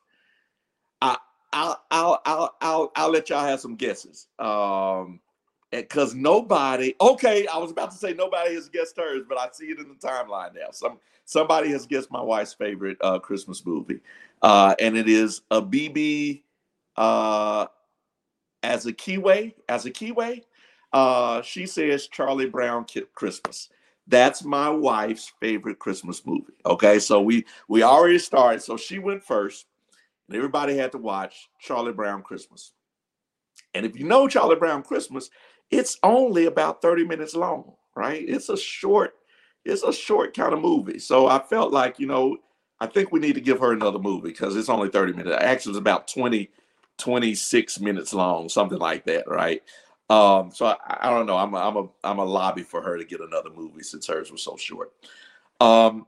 I 1.01 1.17
I'll 1.51 1.83
I'll 1.91 2.21
I'll 2.25 2.55
I'll, 2.61 2.91
I'll 2.95 3.11
let 3.11 3.29
y'all 3.29 3.45
have 3.45 3.59
some 3.59 3.75
guesses. 3.75 4.27
Um, 4.39 5.19
because 5.71 6.13
nobody 6.13 6.93
okay 7.01 7.47
i 7.47 7.57
was 7.57 7.71
about 7.71 7.89
to 7.89 7.97
say 7.97 8.13
nobody 8.13 8.53
has 8.53 8.69
guessed 8.69 8.95
hers 8.95 9.23
but 9.27 9.39
i 9.39 9.47
see 9.51 9.65
it 9.65 9.79
in 9.79 9.87
the 9.87 9.95
timeline 9.95 10.53
now 10.53 10.69
some 10.71 10.99
somebody 11.25 11.71
has 11.71 11.87
guessed 11.87 12.11
my 12.11 12.21
wife's 12.21 12.53
favorite 12.53 12.97
uh, 13.01 13.17
christmas 13.17 13.65
movie 13.65 13.99
uh, 14.43 14.75
and 14.79 14.95
it 14.95 15.09
is 15.09 15.41
a 15.51 15.61
bb 15.61 16.43
uh, 16.95 17.67
as 18.61 18.85
a 18.85 18.93
keyway, 18.93 19.53
as 19.67 19.85
a 19.85 19.91
keyway, 19.91 20.41
uh, 20.91 21.41
she 21.41 21.65
says 21.65 22.07
Charlie 22.07 22.49
Brown 22.49 22.85
Christmas. 23.13 23.69
That's 24.07 24.43
my 24.43 24.69
wife's 24.69 25.31
favorite 25.39 25.79
Christmas 25.79 26.25
movie. 26.25 26.53
Okay, 26.65 26.99
so 26.99 27.21
we 27.21 27.45
we 27.67 27.83
already 27.83 28.19
started. 28.19 28.61
So 28.61 28.77
she 28.77 28.99
went 28.99 29.23
first, 29.23 29.65
and 30.27 30.35
everybody 30.35 30.75
had 30.75 30.91
to 30.91 30.97
watch 30.97 31.49
Charlie 31.59 31.93
Brown 31.93 32.21
Christmas. 32.21 32.73
And 33.73 33.85
if 33.85 33.97
you 33.97 34.05
know 34.05 34.27
Charlie 34.27 34.55
Brown 34.55 34.83
Christmas, 34.83 35.29
it's 35.71 35.97
only 36.03 36.45
about 36.45 36.81
30 36.81 37.05
minutes 37.05 37.35
long, 37.35 37.73
right? 37.95 38.23
It's 38.27 38.49
a 38.49 38.57
short, 38.57 39.15
it's 39.65 39.83
a 39.83 39.93
short 39.93 40.35
kind 40.35 40.53
of 40.53 40.59
movie. 40.59 40.99
So 40.99 41.27
I 41.27 41.39
felt 41.39 41.71
like, 41.71 41.99
you 41.99 42.05
know, 42.05 42.37
I 42.79 42.87
think 42.87 43.11
we 43.11 43.19
need 43.19 43.35
to 43.35 43.41
give 43.41 43.59
her 43.59 43.71
another 43.71 43.99
movie 43.99 44.29
because 44.29 44.55
it's 44.55 44.69
only 44.69 44.89
30 44.89 45.13
minutes. 45.13 45.37
Actually, 45.39 45.71
it's 45.71 45.79
about 45.79 46.07
20 46.07 46.49
26 46.97 47.79
minutes 47.79 48.13
long, 48.13 48.49
something 48.49 48.77
like 48.77 49.05
that, 49.05 49.27
right? 49.27 49.61
Um, 50.09 50.51
so 50.51 50.65
I, 50.67 50.77
I 51.01 51.09
don't 51.09 51.25
know. 51.25 51.37
I'm 51.37 51.53
a, 51.53 51.57
I'm 51.57 51.77
a 51.77 51.87
I'm 52.03 52.19
a 52.19 52.25
lobby 52.25 52.63
for 52.63 52.81
her 52.81 52.97
to 52.97 53.05
get 53.05 53.21
another 53.21 53.49
movie 53.49 53.83
since 53.83 54.07
hers 54.07 54.31
was 54.31 54.43
so 54.43 54.57
short. 54.57 54.91
Um, 55.59 56.05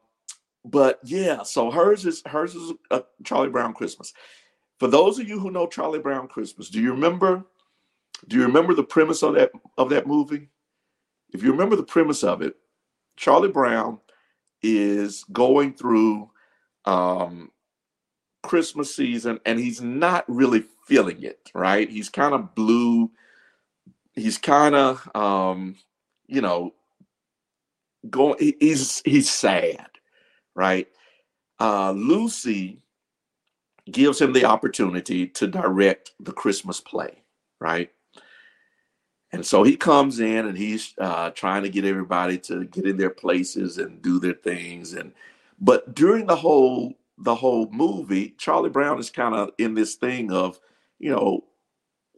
but 0.64 1.00
yeah, 1.04 1.44
so 1.44 1.72
hers 1.72 2.06
is 2.06 2.22
hers 2.26 2.56
is 2.56 2.74
a 2.92 3.04
Charlie 3.24 3.50
Brown 3.50 3.74
Christmas. 3.74 4.14
For 4.80 4.88
those 4.88 5.20
of 5.20 5.28
you 5.30 5.40
who 5.40 5.52
know 5.52 5.68
Charlie 5.68 6.00
Brown 6.00 6.28
Christmas, 6.28 6.70
do 6.70 6.82
you 6.82 6.92
remember? 6.92 7.46
Do 8.28 8.38
you 8.38 8.44
remember 8.44 8.74
the 8.74 8.84
premise 8.84 9.24
of 9.24 9.36
that 9.36 9.52
of 9.78 9.90
that 9.90 10.08
movie? 10.08 10.50
If 11.32 11.44
you 11.44 11.52
remember 11.52 11.76
the 11.76 11.84
premise 11.84 12.24
of 12.24 12.42
it, 12.42 12.56
Charlie 13.18 13.52
Brown 13.52 14.00
is 14.62 15.24
going 15.32 15.74
through 15.74 16.30
um, 16.86 17.52
Christmas 18.44 18.96
season 18.96 19.40
and 19.46 19.60
he's 19.60 19.82
not 19.82 20.26
really 20.28 20.64
feeling 20.86 21.24
it, 21.24 21.52
right? 21.54 21.90
He's 21.90 22.10
kind 22.10 22.34
of 22.34 22.56
blue. 22.56 23.12
He's 24.14 24.38
kind 24.38 24.76
of, 24.76 25.10
um, 25.16 25.76
you 26.28 26.42
know, 26.42 26.74
going. 28.10 28.56
He's 28.60 29.02
he's 29.04 29.30
sad, 29.30 29.90
right? 30.56 30.88
Uh, 31.60 31.92
Lucy 31.92 32.80
gives 33.92 34.22
him 34.22 34.34
the 34.34 34.46
opportunity 34.46 35.28
to 35.28 35.48
direct 35.48 36.12
the 36.20 36.32
Christmas 36.32 36.82
play, 36.82 37.22
right? 37.60 37.92
And 39.32 39.46
so 39.46 39.64
he 39.64 39.76
comes 39.76 40.20
in 40.20 40.46
and 40.46 40.58
he's 40.58 40.94
uh, 40.98 41.30
trying 41.32 41.64
to 41.64 41.70
get 41.70 41.84
everybody 41.84 42.38
to 42.40 42.66
get 42.66 42.88
in 42.88 42.96
their 42.96 43.10
places 43.10 43.78
and 43.78 44.02
do 44.02 44.20
their 44.20 44.34
things. 44.34 44.94
And 44.94 45.12
but 45.60 45.94
during 45.94 46.26
the 46.26 46.36
whole 46.36 46.94
the 47.18 47.36
whole 47.36 47.70
movie, 47.72 48.36
Charlie 48.38 48.70
Brown 48.70 49.00
is 49.00 49.10
kind 49.10 49.36
of 49.36 49.52
in 49.58 49.74
this 49.74 49.96
thing 49.96 50.32
of, 50.32 50.60
you 51.06 51.12
know, 51.12 51.44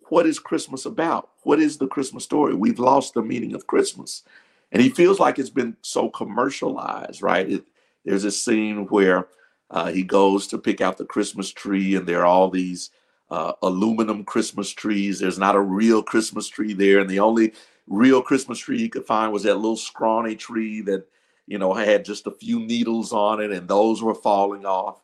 what 0.07 0.25
is 0.25 0.39
Christmas 0.39 0.85
about? 0.85 1.31
What 1.43 1.59
is 1.59 1.77
the 1.77 1.87
Christmas 1.87 2.23
story? 2.23 2.55
We've 2.55 2.79
lost 2.79 3.13
the 3.13 3.21
meaning 3.21 3.53
of 3.53 3.67
Christmas. 3.67 4.23
And 4.71 4.81
he 4.81 4.87
feels 4.87 5.19
like 5.19 5.37
it's 5.37 5.49
been 5.49 5.75
so 5.81 6.09
commercialized, 6.09 7.21
right? 7.21 7.51
It, 7.51 7.65
there's 8.05 8.23
a 8.23 8.31
scene 8.31 8.85
where 8.85 9.27
uh, 9.71 9.91
he 9.91 10.03
goes 10.03 10.47
to 10.47 10.57
pick 10.57 10.79
out 10.79 10.97
the 10.97 11.03
Christmas 11.03 11.51
tree, 11.51 11.95
and 11.95 12.07
there 12.07 12.21
are 12.21 12.25
all 12.25 12.49
these 12.49 12.91
uh, 13.29 13.51
aluminum 13.61 14.23
Christmas 14.23 14.69
trees. 14.69 15.19
There's 15.19 15.37
not 15.37 15.55
a 15.55 15.59
real 15.59 16.01
Christmas 16.01 16.47
tree 16.47 16.71
there, 16.71 16.99
and 16.99 17.09
the 17.09 17.19
only 17.19 17.51
real 17.87 18.21
Christmas 18.21 18.57
tree 18.57 18.77
he 18.77 18.87
could 18.87 19.05
find 19.05 19.33
was 19.33 19.43
that 19.43 19.55
little 19.55 19.75
scrawny 19.75 20.37
tree 20.37 20.79
that 20.83 21.05
you 21.45 21.57
know 21.57 21.73
had 21.73 22.05
just 22.05 22.25
a 22.25 22.31
few 22.31 22.61
needles 22.61 23.11
on 23.11 23.41
it, 23.41 23.51
and 23.51 23.67
those 23.67 24.01
were 24.01 24.15
falling 24.15 24.65
off. 24.65 25.01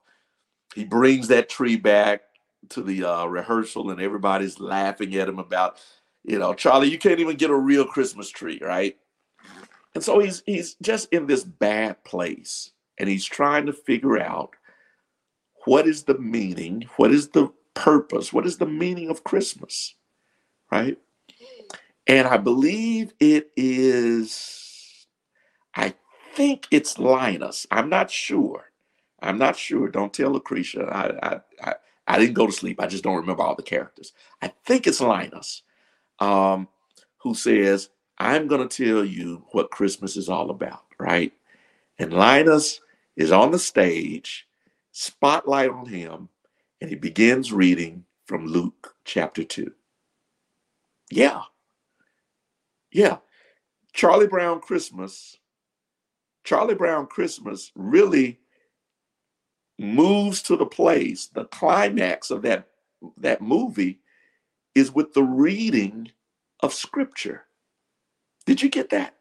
He 0.74 0.86
brings 0.86 1.28
that 1.28 1.50
tree 1.50 1.76
back 1.76 2.22
to 2.70 2.82
the 2.82 3.04
uh, 3.04 3.26
rehearsal, 3.26 3.92
and 3.92 4.02
everybody's 4.02 4.60
laughing 4.60 5.16
at 5.16 5.30
him 5.30 5.40
about, 5.40 5.78
you 6.24 6.40
know, 6.40 6.54
Charlie, 6.54 6.90
you 6.90 6.98
can't 6.98 7.20
even 7.20 7.38
get 7.38 7.50
a 7.50 7.56
real 7.56 7.86
Christmas 7.86 8.30
tree, 8.30 8.60
right? 8.62 8.98
And 9.96 10.04
so 10.04 10.20
he's 10.20 10.42
he's 10.46 10.76
just 10.82 11.10
in 11.12 11.28
this 11.28 11.44
bad 11.44 12.04
place, 12.04 12.72
and 12.98 13.08
he's 13.08 13.26
trying 13.26 13.66
to 13.68 13.74
figure 13.74 14.20
out 14.20 14.56
what 15.66 15.88
is 15.88 16.04
the 16.04 16.18
meaning, 16.18 16.88
what 16.98 17.12
is 17.12 17.30
the 17.30 17.52
purpose? 17.74 18.34
What 18.34 18.46
is 18.46 18.58
the 18.58 18.66
meaning 18.66 19.10
of 19.10 19.24
Christmas? 19.24 19.96
Right? 20.72 20.98
And 22.08 22.28
I 22.28 22.38
believe 22.38 23.14
it 23.20 23.52
is, 23.56 25.08
I 25.76 25.94
think 26.34 26.68
it's 26.72 27.00
Linus. 27.00 27.66
I'm 27.72 27.90
not 27.90 28.12
sure. 28.12 28.72
I'm 29.22 29.38
not 29.38 29.56
sure. 29.56 29.88
Don't 29.88 30.14
tell 30.14 30.32
Lucretia. 30.32 30.86
I, 30.92 31.28
I, 31.28 31.40
I, 31.64 31.76
I 32.08 32.20
didn't 32.20 32.34
go 32.34 32.46
to 32.46 32.52
sleep. 32.52 32.82
I 32.82 32.88
just 32.88 33.04
don't 33.04 33.16
remember 33.16 33.44
all 33.44 33.56
the 33.56 33.64
characters. 33.64 34.14
I 34.42 34.52
think 34.66 34.88
it's 34.88 35.02
Linus 35.02 35.64
um, 36.20 36.68
who 37.18 37.34
says, 37.34 37.90
I'm 38.18 38.48
going 38.48 38.68
to 38.68 38.86
tell 38.86 39.04
you 39.04 39.46
what 39.52 39.72
Christmas 39.72 40.18
is 40.18 40.30
all 40.30 40.50
about, 40.50 40.84
right? 41.00 41.34
And 42.00 42.14
Linus 42.14 42.80
is 43.16 43.32
on 43.32 43.52
the 43.52 43.60
stage, 43.60 44.48
spotlight 44.92 45.70
on 45.70 45.86
him, 45.86 46.30
and 46.82 46.90
he 46.90 46.96
begins 46.96 47.54
reading 47.54 48.06
from 48.26 48.46
Luke 48.46 48.96
chapter 49.06 49.44
2. 49.44 49.72
Yeah. 51.12 51.44
Yeah. 52.92 53.18
Charlie 53.94 54.28
Brown 54.28 54.60
Christmas, 54.60 55.38
Charlie 56.44 56.76
Brown 56.76 57.08
Christmas 57.08 57.72
really 57.76 58.40
moves 59.80 60.42
to 60.44 60.58
the 60.58 60.66
place, 60.66 61.28
the 61.28 61.46
climax 61.46 62.32
of 62.32 62.42
that, 62.44 62.68
that 63.18 63.42
movie 63.42 64.00
is 64.76 64.92
with 64.94 65.14
the 65.14 65.24
reading 65.24 66.12
of 66.62 66.74
scripture. 66.74 67.46
Did 68.46 68.62
you 68.62 68.70
get 68.70 68.90
that? 68.92 69.16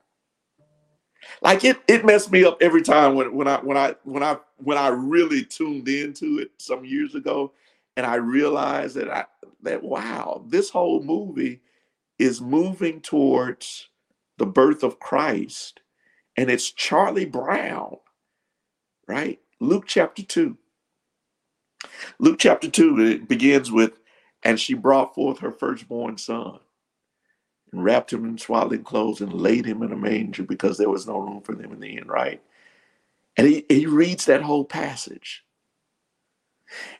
Like 1.40 1.64
it 1.64 1.78
it 1.86 2.04
messed 2.04 2.32
me 2.32 2.44
up 2.44 2.58
every 2.60 2.82
time 2.82 3.14
when 3.14 3.34
when 3.34 3.48
I 3.48 3.58
when 3.58 3.76
I 3.76 3.94
when 4.04 4.22
I 4.22 4.38
when 4.56 4.78
I 4.78 4.88
really 4.88 5.44
tuned 5.44 5.88
into 5.88 6.38
it 6.38 6.50
some 6.58 6.84
years 6.84 7.14
ago 7.14 7.52
and 7.96 8.04
I 8.06 8.16
realized 8.16 8.96
that 8.96 9.10
I 9.10 9.24
that 9.62 9.82
wow, 9.82 10.44
this 10.48 10.70
whole 10.70 11.02
movie 11.02 11.60
is 12.18 12.40
moving 12.40 13.00
towards 13.00 13.88
the 14.38 14.46
birth 14.46 14.82
of 14.82 15.00
Christ 15.00 15.80
and 16.36 16.50
it's 16.50 16.70
Charlie 16.72 17.26
Brown, 17.26 17.96
right? 19.08 19.40
Luke 19.62 19.84
chapter 19.86 20.24
2. 20.24 20.58
Luke 22.18 22.38
chapter 22.40 22.68
2 22.68 23.00
it 23.00 23.28
begins 23.28 23.70
with 23.70 23.92
and 24.42 24.58
she 24.58 24.74
brought 24.74 25.14
forth 25.14 25.38
her 25.38 25.52
firstborn 25.52 26.18
son 26.18 26.58
and 27.70 27.84
wrapped 27.84 28.12
him 28.12 28.24
in 28.24 28.36
swaddling 28.36 28.82
clothes 28.82 29.20
and 29.20 29.32
laid 29.32 29.64
him 29.64 29.84
in 29.84 29.92
a 29.92 29.96
manger 29.96 30.42
because 30.42 30.78
there 30.78 30.90
was 30.90 31.06
no 31.06 31.18
room 31.18 31.42
for 31.42 31.54
them 31.54 31.72
in 31.72 31.78
the 31.78 31.96
inn, 31.96 32.08
right? 32.08 32.42
And 33.36 33.46
he, 33.46 33.64
he 33.68 33.86
reads 33.86 34.24
that 34.24 34.42
whole 34.42 34.64
passage. 34.64 35.44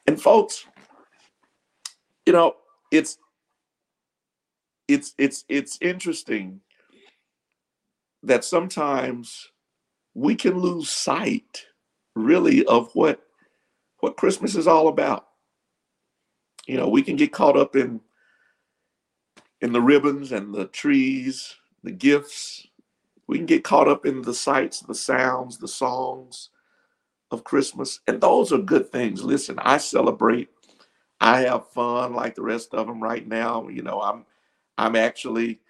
And 0.07 0.23
folks, 0.23 0.65
you 2.27 2.33
know, 2.33 2.55
it's 2.93 3.19
it's 4.87 5.15
it's 5.19 5.45
it's 5.49 5.79
interesting 5.81 6.61
that 8.23 8.45
sometimes 8.45 9.51
we 10.15 10.37
can 10.37 10.61
lose 10.61 10.89
sight 10.89 11.67
really 12.15 12.65
of 12.67 12.95
what 12.95 13.23
what 14.01 14.17
Christmas 14.17 14.57
is 14.57 14.67
all 14.67 14.89
about. 14.89 15.29
You 16.67 16.77
know, 16.77 16.89
we 16.89 17.03
can 17.03 17.17
get 17.17 17.33
caught 17.33 17.57
up 17.57 17.77
in 17.77 18.01
in 19.61 19.73
the 19.73 19.81
ribbons 19.81 20.33
and 20.33 20.55
the 20.55 20.67
trees, 20.67 21.55
the 21.85 21.93
gifts. 21.93 22.67
We 23.29 23.39
can 23.39 23.47
get 23.47 23.65
caught 23.65 23.89
up 23.89 24.05
in 24.05 24.23
the 24.23 24.35
sights, 24.35 24.81
the 24.81 24.95
sounds, 24.95 25.59
the 25.59 25.69
songs 25.69 26.51
of 27.31 27.45
Christmas. 27.45 28.01
And 28.07 28.21
those 28.21 28.53
are 28.53 28.59
good 28.59 28.91
things. 28.91 29.23
Listen, 29.23 29.59
I 29.61 29.79
celebrate. 29.79 30.51
I 31.21 31.41
have 31.43 31.69
fun 31.69 32.15
like 32.15 32.35
the 32.35 32.43
rest 32.43 32.75
of 32.75 32.89
them 32.89 33.03
right 33.03 33.27
now. 33.27 33.69
You 33.69 33.83
know, 33.83 34.01
I'm 34.03 34.27
I'm 34.77 34.97
actually 34.97 35.61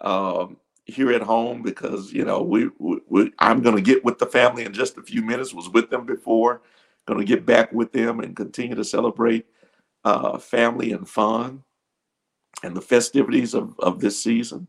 um, 0.00 0.56
here 0.84 1.12
at 1.12 1.22
home 1.22 1.62
because 1.62 2.12
you 2.12 2.24
know 2.24 2.42
we, 2.42 2.68
we, 2.78 3.00
we 3.08 3.32
I'm 3.38 3.62
going 3.62 3.76
to 3.76 3.82
get 3.82 4.04
with 4.04 4.18
the 4.18 4.26
family 4.26 4.64
in 4.64 4.72
just 4.72 4.98
a 4.98 5.02
few 5.02 5.22
minutes. 5.22 5.54
Was 5.54 5.68
with 5.68 5.90
them 5.90 6.06
before, 6.06 6.62
going 7.06 7.20
to 7.20 7.26
get 7.26 7.46
back 7.46 7.72
with 7.72 7.92
them 7.92 8.20
and 8.20 8.36
continue 8.36 8.74
to 8.74 8.84
celebrate 8.84 9.46
uh, 10.04 10.38
family 10.38 10.92
and 10.92 11.08
fun 11.08 11.62
and 12.62 12.76
the 12.76 12.80
festivities 12.80 13.54
of, 13.54 13.78
of 13.78 14.00
this 14.00 14.22
season. 14.22 14.68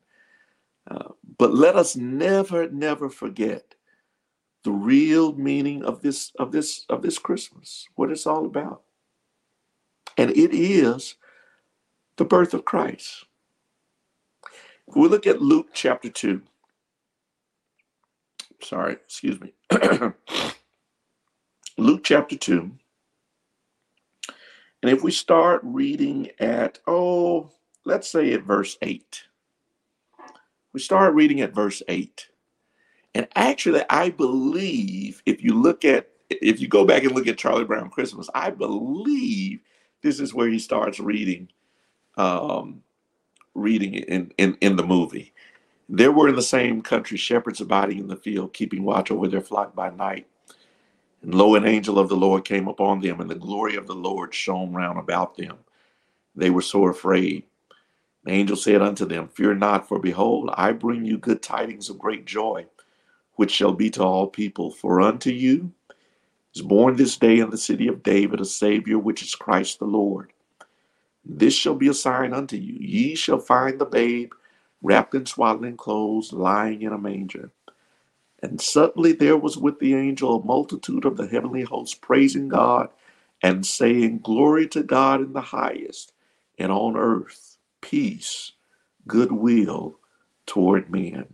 Uh, 0.90 1.10
but 1.38 1.54
let 1.54 1.76
us 1.76 1.96
never, 1.96 2.70
never 2.70 3.10
forget 3.10 3.76
the 4.64 4.72
real 4.72 5.34
meaning 5.34 5.84
of 5.84 6.02
this 6.02 6.32
of 6.40 6.52
this 6.52 6.86
of 6.90 7.02
this 7.02 7.18
Christmas, 7.18 7.88
what 7.96 8.12
it's 8.12 8.28
all 8.28 8.46
about. 8.46 8.82
And 10.18 10.32
it 10.32 10.54
is 10.54 11.16
the 12.18 12.26
birth 12.26 12.54
of 12.54 12.66
Christ. 12.66 13.26
If 14.88 14.96
we 14.96 15.08
look 15.08 15.28
at 15.28 15.42
Luke 15.42 15.70
chapter 15.74 16.10
2, 16.10 16.42
sorry, 18.62 18.94
excuse 18.94 19.40
me. 19.40 19.54
Luke 21.78 22.04
chapter 22.04 22.36
2. 22.36 22.72
And 24.84 24.92
if 24.92 25.02
we 25.02 25.12
start 25.12 25.62
reading 25.64 26.30
at, 26.40 26.80
oh, 26.88 27.50
let's 27.86 28.10
say 28.10 28.34
at 28.34 28.44
verse 28.44 28.78
8. 28.82 29.24
We 30.74 30.80
start 30.80 31.14
reading 31.14 31.42
at 31.42 31.54
verse 31.54 31.82
8. 31.88 32.28
And 33.16 33.28
actually, 33.36 33.84
I 33.90 34.10
believe 34.10 35.22
if 35.26 35.44
you 35.44 35.54
look 35.54 35.86
at, 35.86 36.10
if 36.30 36.60
you 36.60 36.68
go 36.68 36.84
back 36.84 37.04
and 37.04 37.14
look 37.14 37.28
at 37.28 37.38
Charlie 37.38 37.64
Brown 37.64 37.90
Christmas, 37.90 38.30
I 38.34 38.50
believe 38.50 39.62
this 40.02 40.20
is 40.20 40.34
where 40.34 40.50
he 40.50 40.60
starts 40.60 41.00
reading, 41.00 41.50
um, 42.18 42.82
reading 43.56 43.96
in, 43.96 44.32
in, 44.38 44.58
in 44.62 44.76
the 44.76 44.86
movie. 44.86 45.34
There 45.90 46.12
were 46.12 46.30
in 46.30 46.36
the 46.36 46.42
same 46.42 46.82
country 46.82 47.18
shepherds 47.18 47.62
abiding 47.62 48.00
in 48.00 48.08
the 48.08 48.16
field, 48.16 48.54
keeping 48.54 48.84
watch 48.84 49.12
over 49.12 49.28
their 49.28 49.42
flock 49.42 49.76
by 49.76 49.90
night. 49.90 50.28
And 51.22 51.36
lo, 51.36 51.56
an 51.56 51.66
angel 51.66 52.00
of 52.00 52.10
the 52.10 52.16
Lord 52.16 52.46
came 52.46 52.68
upon 52.68 53.02
them, 53.02 53.20
and 53.22 53.30
the 53.30 53.36
glory 53.36 53.76
of 53.76 53.88
the 53.88 53.96
Lord 53.96 54.34
shone 54.34 54.74
round 54.74 55.00
about 55.00 55.38
them. 55.38 55.58
They 56.36 56.50
were 56.50 56.62
so 56.62 56.88
afraid. 56.88 57.44
The 58.24 58.32
angel 58.32 58.56
said 58.56 58.82
unto 58.82 59.06
them, 59.06 59.28
Fear 59.28 59.56
not, 59.56 59.88
for 59.88 60.00
behold, 60.00 60.50
I 60.56 60.72
bring 60.72 61.06
you 61.06 61.18
good 61.18 61.42
tidings 61.42 61.90
of 61.90 62.00
great 62.00 62.26
joy, 62.26 62.66
which 63.36 63.52
shall 63.52 63.74
be 63.74 63.90
to 63.92 64.04
all 64.04 64.28
people. 64.28 64.72
For 64.72 65.02
unto 65.02 65.30
you 65.30 65.74
is 66.56 66.62
born 66.62 66.96
this 66.96 67.18
day 67.18 67.40
in 67.40 67.50
the 67.50 67.58
city 67.58 67.88
of 67.88 68.04
David 68.04 68.42
a 68.42 68.46
Savior, 68.46 68.98
which 68.98 69.22
is 69.22 69.36
Christ 69.36 69.80
the 69.80 69.86
Lord. 69.86 70.32
This 71.26 71.54
shall 71.54 71.76
be 71.76 71.88
a 71.88 71.94
sign 71.94 72.34
unto 72.34 72.58
you. 72.58 72.76
Ye 72.80 73.16
shall 73.16 73.40
find 73.40 73.80
the 73.80 73.86
babe 73.86 74.34
wrapped 74.82 75.16
in 75.16 75.26
swaddling 75.26 75.78
clothes, 75.78 76.34
lying 76.34 76.82
in 76.82 76.92
a 76.92 76.98
manger. 76.98 77.52
And 78.42 78.60
suddenly 78.60 79.14
there 79.14 79.38
was 79.38 79.58
with 79.58 79.80
the 79.80 79.96
angel 79.96 80.42
a 80.42 80.46
multitude 80.46 81.06
of 81.06 81.16
the 81.16 81.28
heavenly 81.28 81.64
hosts 81.64 81.96
praising 81.96 82.50
God 82.50 82.90
and 83.42 83.66
saying, 83.66 84.20
Glory 84.20 84.68
to 84.70 84.84
God 84.84 85.22
in 85.22 85.32
the 85.32 85.42
highest, 85.42 86.12
and 86.60 86.72
on 86.72 86.98
earth 86.98 87.58
peace, 87.82 88.54
goodwill 89.08 90.00
toward 90.46 90.90
men. 90.90 91.26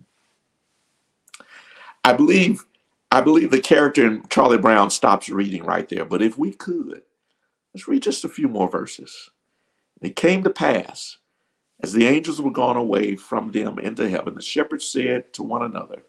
I 2.03 2.13
believe 2.13 2.65
I 3.11 3.21
believe 3.21 3.49
the 3.49 3.59
character 3.59 4.05
in 4.05 4.27
Charlie 4.29 4.59
Brown 4.59 4.91
stops 4.91 5.29
reading 5.29 5.63
right 5.63 5.89
there, 5.89 6.05
but 6.05 6.21
if 6.21 6.37
we 6.37 6.51
could, 6.51 7.01
let's 7.73 7.87
read 7.87 8.03
just 8.03 8.23
a 8.23 8.29
few 8.29 8.47
more 8.47 8.69
verses. 8.69 9.31
It 10.01 10.15
came 10.15 10.43
to 10.43 10.49
pass, 10.49 11.17
as 11.81 11.93
the 11.93 12.07
angels 12.07 12.41
were 12.41 12.51
gone 12.51 12.77
away 12.77 13.15
from 13.15 13.51
them 13.51 13.79
into 13.79 14.09
heaven, 14.09 14.35
the 14.35 14.41
shepherds 14.41 14.87
said 14.87 15.33
to 15.33 15.43
one 15.43 15.63
another, 15.63 16.03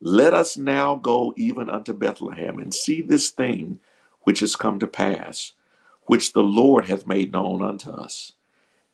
let 0.00 0.32
us 0.32 0.56
now 0.56 0.94
go 0.94 1.34
even 1.36 1.68
unto 1.68 1.92
Bethlehem 1.92 2.58
and 2.58 2.72
see 2.72 3.02
this 3.02 3.30
thing 3.30 3.80
which 4.22 4.40
has 4.40 4.54
come 4.54 4.78
to 4.78 4.86
pass, 4.86 5.52
which 6.02 6.32
the 6.32 6.42
Lord 6.42 6.86
hath 6.86 7.06
made 7.06 7.32
known 7.32 7.62
unto 7.62 7.90
us. 7.90 8.32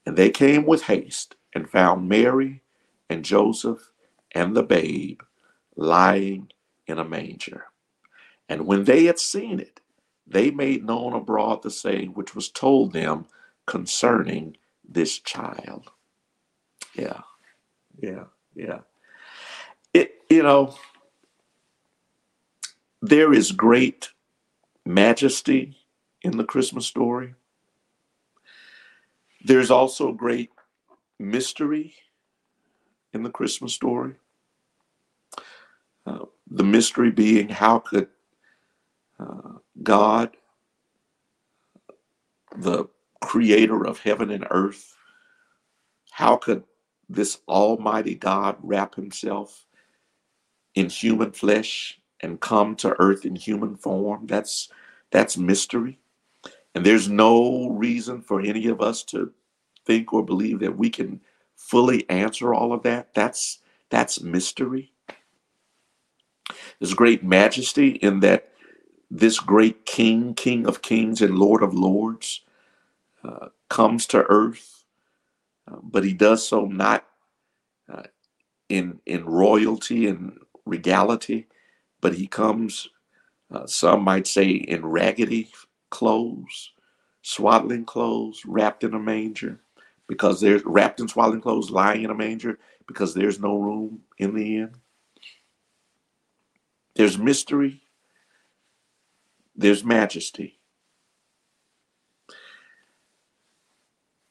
And 0.07 0.17
they 0.17 0.31
came 0.31 0.65
with 0.65 0.85
haste 0.85 1.37
and 1.55 1.69
found 1.69 2.09
Mary 2.09 2.63
and 3.11 3.25
Joseph 3.25 3.91
and 4.33 4.57
the 4.57 4.63
babe 4.63 5.21
lying 5.77 6.51
in 6.87 6.99
a 6.99 7.05
manger. 7.05 7.67
And 8.49 8.67
when 8.67 8.85
they 8.85 9.05
had 9.05 9.19
seen 9.19 9.61
it, 9.61 9.81
they 10.27 10.51
made 10.51 10.85
known 10.85 11.13
abroad 11.13 11.63
the 11.63 11.71
saying 11.71 12.11
which 12.11 12.35
was 12.35 12.49
told 12.49 12.93
them 12.93 13.27
concerning 13.67 14.57
this 14.89 15.19
child. 15.19 15.91
Yeah, 16.95 17.21
yeah, 18.01 18.25
yeah. 18.55 18.81
It, 19.93 20.15
you 20.31 20.43
know, 20.43 20.75
there 23.03 23.33
is 23.33 23.53
great 23.53 24.11
majesty 24.85 25.77
in 26.23 26.37
the 26.37 26.45
Christmas 26.45 26.87
story. 26.87 27.35
There's 29.45 29.71
also 29.71 30.13
great 30.13 30.51
mystery 31.19 31.95
in 33.13 33.23
the 33.23 33.31
Christmas 33.31 33.75
story. 33.75 34.15
Uh, 36.07 36.25
the 36.51 36.65
mystery 36.65 37.11
being 37.11 37.49
how 37.49 37.79
could 37.79 38.09
uh, 39.19 39.53
God, 39.83 40.37
the 42.57 42.87
creator 43.21 43.87
of 43.87 44.01
heaven 44.01 44.31
and 44.31 44.47
earth, 44.51 44.97
how 46.11 46.37
could 46.37 46.65
this 47.09 47.39
almighty 47.49 48.15
God 48.15 48.57
wrap 48.63 48.95
himself 48.95 49.67
in 50.75 50.89
human 50.89 51.33
flesh 51.33 52.01
and 52.21 52.41
come 52.41 52.75
to 52.77 52.97
earth 52.99 53.25
in 53.25 53.37
human 53.37 53.77
form. 53.77 54.27
That's 54.27 54.69
that's 55.11 55.37
mystery. 55.37 55.99
And 56.75 56.85
there's 56.85 57.09
no 57.09 57.69
reason 57.71 58.21
for 58.21 58.41
any 58.41 58.67
of 58.67 58.81
us 58.81 59.05
to 59.05 59.33
think 59.87 60.13
or 60.13 60.25
believe 60.25 60.61
that 60.61 60.77
we 60.77 60.91
can 60.91 61.21
fully 61.55 62.09
answer 62.11 62.53
all 62.53 62.73
of 62.73 62.83
that. 62.83 63.15
That's 63.15 63.61
that's 63.91 64.21
mystery. 64.23 64.93
There's 66.81 66.95
great 66.95 67.23
majesty 67.23 67.91
in 67.91 68.21
that 68.21 68.49
this 69.11 69.39
great 69.39 69.87
King, 69.87 70.35
King 70.35 70.67
of 70.67 70.83
Kings 70.83 71.23
and 71.23 71.39
Lord 71.39 71.63
of 71.63 71.75
Lords, 71.75 72.41
uh, 73.25 73.49
comes 73.71 74.07
to 74.09 74.25
earth, 74.29 74.85
uh, 75.71 75.79
but 75.83 76.05
he 76.05 76.13
does 76.13 76.47
so 76.47 76.67
not 76.67 77.07
uh, 77.93 78.05
in 78.69 79.01
in 79.07 79.25
royalty 79.25 80.07
and 80.07 80.39
regality, 80.67 81.47
but 82.01 82.15
he 82.15 82.27
comes, 82.27 82.89
uh, 83.53 83.67
some 83.67 84.03
might 84.03 84.27
say, 84.27 84.51
in 84.51 84.85
raggedy 84.87 85.51
clothes, 85.91 86.73
swaddling 87.23 87.85
clothes, 87.85 88.43
wrapped 88.47 88.85
in 88.85 88.95
a 88.95 88.99
manger, 88.99 89.61
because 90.09 90.41
there's 90.41 90.63
wrapped 90.65 91.01
in 91.01 91.09
swaddling 91.09 91.41
clothes, 91.41 91.71
lying 91.71 92.03
in 92.05 92.11
a 92.11 92.15
manger, 92.15 92.59
because 92.87 93.15
there's 93.15 93.41
no 93.41 93.57
room 93.59 94.01
in 94.19 94.35
the 94.35 94.59
inn. 94.59 94.75
There's 96.97 97.19
mystery, 97.19 97.83
there's 99.57 99.85
majesty. 99.85 100.59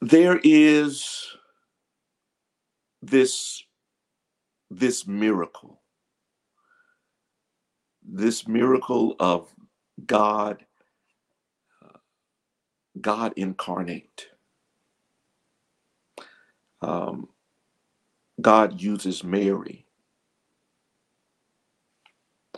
There 0.03 0.39
is 0.43 1.37
this, 3.01 3.63
this 4.71 5.07
miracle 5.07 5.77
this 8.05 8.47
miracle 8.47 9.15
of 9.19 9.53
God, 10.05 10.65
God 12.99 13.33
incarnate. 13.37 14.27
Um, 16.81 17.29
God 18.41 18.81
uses 18.81 19.23
Mary, 19.23 19.85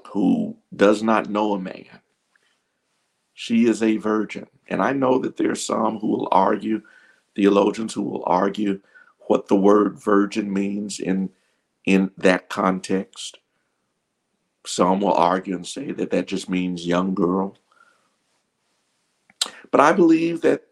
who 0.08 0.58
does 0.76 1.04
not 1.04 1.30
know 1.30 1.54
a 1.54 1.60
man. 1.60 2.02
She 3.34 3.66
is 3.68 3.84
a 3.84 3.98
virgin. 3.98 4.48
And 4.68 4.82
I 4.82 4.94
know 4.94 5.20
that 5.20 5.38
there 5.38 5.52
are 5.52 5.56
some 5.56 6.00
who 6.00 6.08
will 6.08 6.30
argue, 6.32 6.82
theologians 7.36 7.94
who 7.94 8.04
will 8.04 8.24
argue 8.26 8.80
what 9.28 9.48
the 9.48 9.56
word 9.56 10.00
virgin 10.00 10.52
means 10.52 11.00
in, 11.00 11.30
in 11.86 12.12
that 12.18 12.50
context. 12.50 13.40
Some 14.66 15.02
will 15.02 15.14
argue 15.14 15.56
and 15.56 15.66
say 15.66 15.92
that 15.92 16.12
that 16.12 16.28
just 16.28 16.50
means 16.50 16.88
young 16.88 17.14
girl. 17.14 17.58
But 19.72 19.82
I 19.82 19.94
believe 19.94 20.42
that 20.42 20.64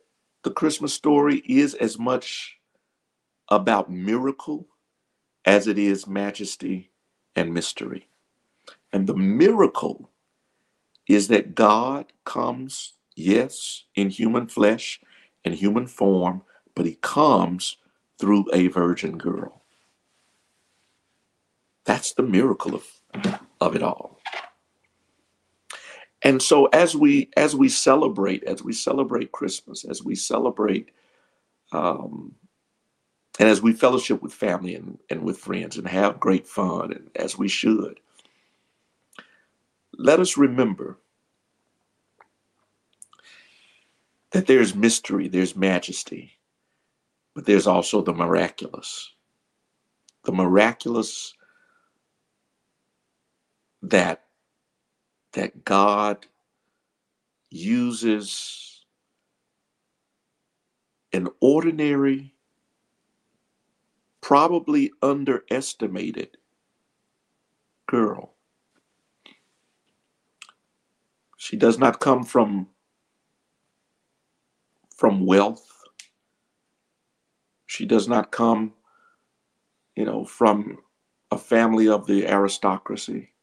the 0.43 0.51
Christmas 0.51 0.93
story 0.93 1.43
is 1.45 1.73
as 1.75 1.99
much 1.99 2.57
about 3.49 3.91
miracle 3.91 4.67
as 5.45 5.67
it 5.67 5.77
is 5.77 6.07
majesty 6.07 6.91
and 7.35 7.53
mystery. 7.53 8.07
And 8.91 9.07
the 9.07 9.15
miracle 9.15 10.09
is 11.07 11.27
that 11.27 11.55
God 11.55 12.13
comes, 12.25 12.93
yes, 13.15 13.83
in 13.95 14.09
human 14.09 14.47
flesh 14.47 15.01
and 15.43 15.53
human 15.53 15.87
form, 15.87 16.43
but 16.75 16.85
he 16.85 16.95
comes 17.01 17.77
through 18.19 18.45
a 18.53 18.67
virgin 18.67 19.17
girl. 19.17 19.61
That's 21.85 22.13
the 22.13 22.23
miracle 22.23 22.75
of 22.75 22.85
of 23.59 23.75
it 23.75 23.83
all. 23.83 24.19
And 26.23 26.41
so 26.41 26.65
as 26.67 26.95
we 26.95 27.29
as 27.35 27.55
we 27.55 27.69
celebrate, 27.69 28.43
as 28.45 28.63
we 28.63 28.73
celebrate 28.73 29.31
Christmas, 29.31 29.83
as 29.83 30.03
we 30.03 30.15
celebrate 30.15 30.89
um, 31.73 32.33
and 33.39 33.49
as 33.49 33.61
we 33.61 33.73
fellowship 33.73 34.21
with 34.21 34.33
family 34.33 34.75
and, 34.75 34.99
and 35.09 35.23
with 35.23 35.37
friends 35.37 35.77
and 35.77 35.87
have 35.87 36.19
great 36.19 36.47
fun, 36.47 36.93
and 36.93 37.09
as 37.15 37.37
we 37.37 37.47
should, 37.47 37.99
let 39.97 40.19
us 40.19 40.37
remember 40.37 40.99
that 44.31 44.47
there's 44.47 44.75
mystery, 44.75 45.27
there's 45.27 45.55
majesty, 45.55 46.37
but 47.35 47.45
there's 47.45 47.67
also 47.67 48.01
the 48.01 48.13
miraculous. 48.13 49.11
The 50.23 50.31
miraculous 50.31 51.33
that 53.81 54.23
that 55.33 55.65
God 55.65 56.27
uses 57.49 58.85
an 61.11 61.27
ordinary, 61.39 62.33
probably 64.21 64.91
underestimated 65.01 66.37
girl. 67.87 68.33
She 71.37 71.57
does 71.57 71.77
not 71.77 71.99
come 71.99 72.23
from 72.23 72.67
from 74.95 75.25
wealth. 75.25 75.72
She 77.73 77.85
does 77.85 78.07
not 78.07 78.31
come, 78.31 78.73
you 79.95 80.05
know, 80.05 80.25
from 80.25 80.77
a 81.31 81.37
family 81.37 81.87
of 81.87 82.05
the 82.05 82.27
aristocracy 82.27 83.33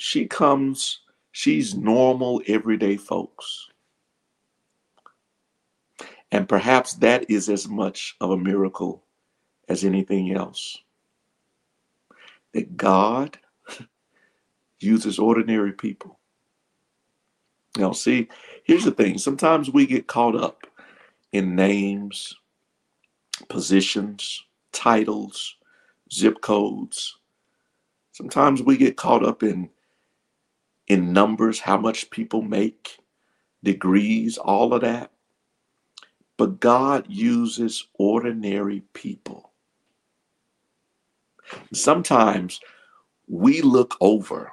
she 0.00 0.26
comes, 0.26 1.00
she's 1.32 1.74
normal, 1.74 2.40
everyday 2.46 2.96
folks. 2.96 3.68
And 6.32 6.48
perhaps 6.48 6.94
that 6.94 7.30
is 7.30 7.50
as 7.50 7.68
much 7.68 8.16
of 8.22 8.30
a 8.30 8.38
miracle 8.38 9.04
as 9.68 9.84
anything 9.84 10.32
else. 10.34 10.78
That 12.54 12.78
God 12.78 13.38
uses 14.80 15.18
ordinary 15.18 15.72
people. 15.72 16.18
Now, 17.76 17.92
see, 17.92 18.28
here's 18.64 18.84
the 18.84 18.92
thing 18.92 19.18
sometimes 19.18 19.70
we 19.70 19.86
get 19.86 20.06
caught 20.06 20.34
up 20.34 20.59
in 21.32 21.54
names, 21.54 22.34
positions, 23.48 24.44
titles, 24.72 25.56
zip 26.12 26.40
codes. 26.40 27.16
Sometimes 28.12 28.62
we 28.62 28.76
get 28.76 28.96
caught 28.96 29.24
up 29.24 29.42
in 29.42 29.70
in 30.88 31.12
numbers, 31.12 31.60
how 31.60 31.78
much 31.78 32.10
people 32.10 32.42
make, 32.42 32.98
degrees, 33.62 34.38
all 34.38 34.74
of 34.74 34.80
that. 34.80 35.12
But 36.36 36.58
God 36.60 37.06
uses 37.08 37.86
ordinary 37.94 38.82
people. 38.92 39.52
Sometimes 41.72 42.60
we 43.28 43.62
look 43.62 43.96
over 44.00 44.52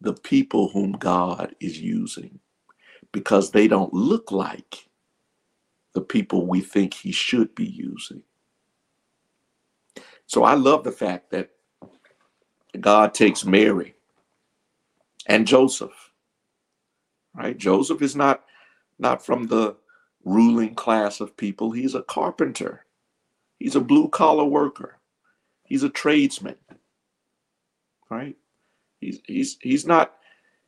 the 0.00 0.14
people 0.14 0.68
whom 0.68 0.92
God 0.92 1.54
is 1.60 1.80
using 1.80 2.38
because 3.12 3.50
they 3.50 3.68
don't 3.68 3.92
look 3.92 4.32
like 4.32 4.88
the 5.94 6.00
people 6.00 6.46
we 6.46 6.60
think 6.60 6.92
he 6.92 7.12
should 7.12 7.54
be 7.54 7.66
using. 7.66 8.22
So 10.26 10.44
I 10.44 10.54
love 10.54 10.84
the 10.84 10.92
fact 10.92 11.30
that 11.30 11.50
God 12.80 13.14
takes 13.14 13.44
Mary 13.44 13.94
and 15.26 15.46
Joseph. 15.46 16.12
Right? 17.34 17.56
Joseph 17.56 18.02
is 18.02 18.14
not 18.14 18.44
not 18.98 19.24
from 19.24 19.46
the 19.46 19.76
ruling 20.24 20.74
class 20.74 21.20
of 21.20 21.36
people. 21.36 21.70
He's 21.72 21.94
a 21.94 22.02
carpenter. 22.02 22.86
He's 23.58 23.76
a 23.76 23.80
blue 23.80 24.08
collar 24.08 24.44
worker. 24.44 24.98
He's 25.64 25.82
a 25.82 25.88
tradesman. 25.88 26.56
Right? 28.10 28.36
He's 29.00 29.20
he's 29.26 29.58
he's 29.60 29.86
not 29.86 30.14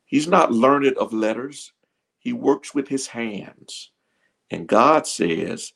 he's 0.04 0.28
not 0.28 0.52
learned 0.52 0.96
of 0.98 1.12
letters. 1.12 1.72
He 2.18 2.32
works 2.32 2.74
with 2.74 2.88
his 2.88 3.06
hands. 3.06 3.90
And 4.50 4.66
God 4.66 5.06
says, 5.06 5.72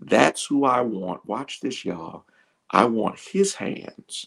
that's 0.00 0.44
who 0.44 0.64
I 0.64 0.80
want. 0.80 1.26
Watch 1.26 1.60
this, 1.60 1.84
y'all. 1.84 2.24
I 2.70 2.84
want 2.86 3.18
his 3.18 3.54
hands 3.54 4.26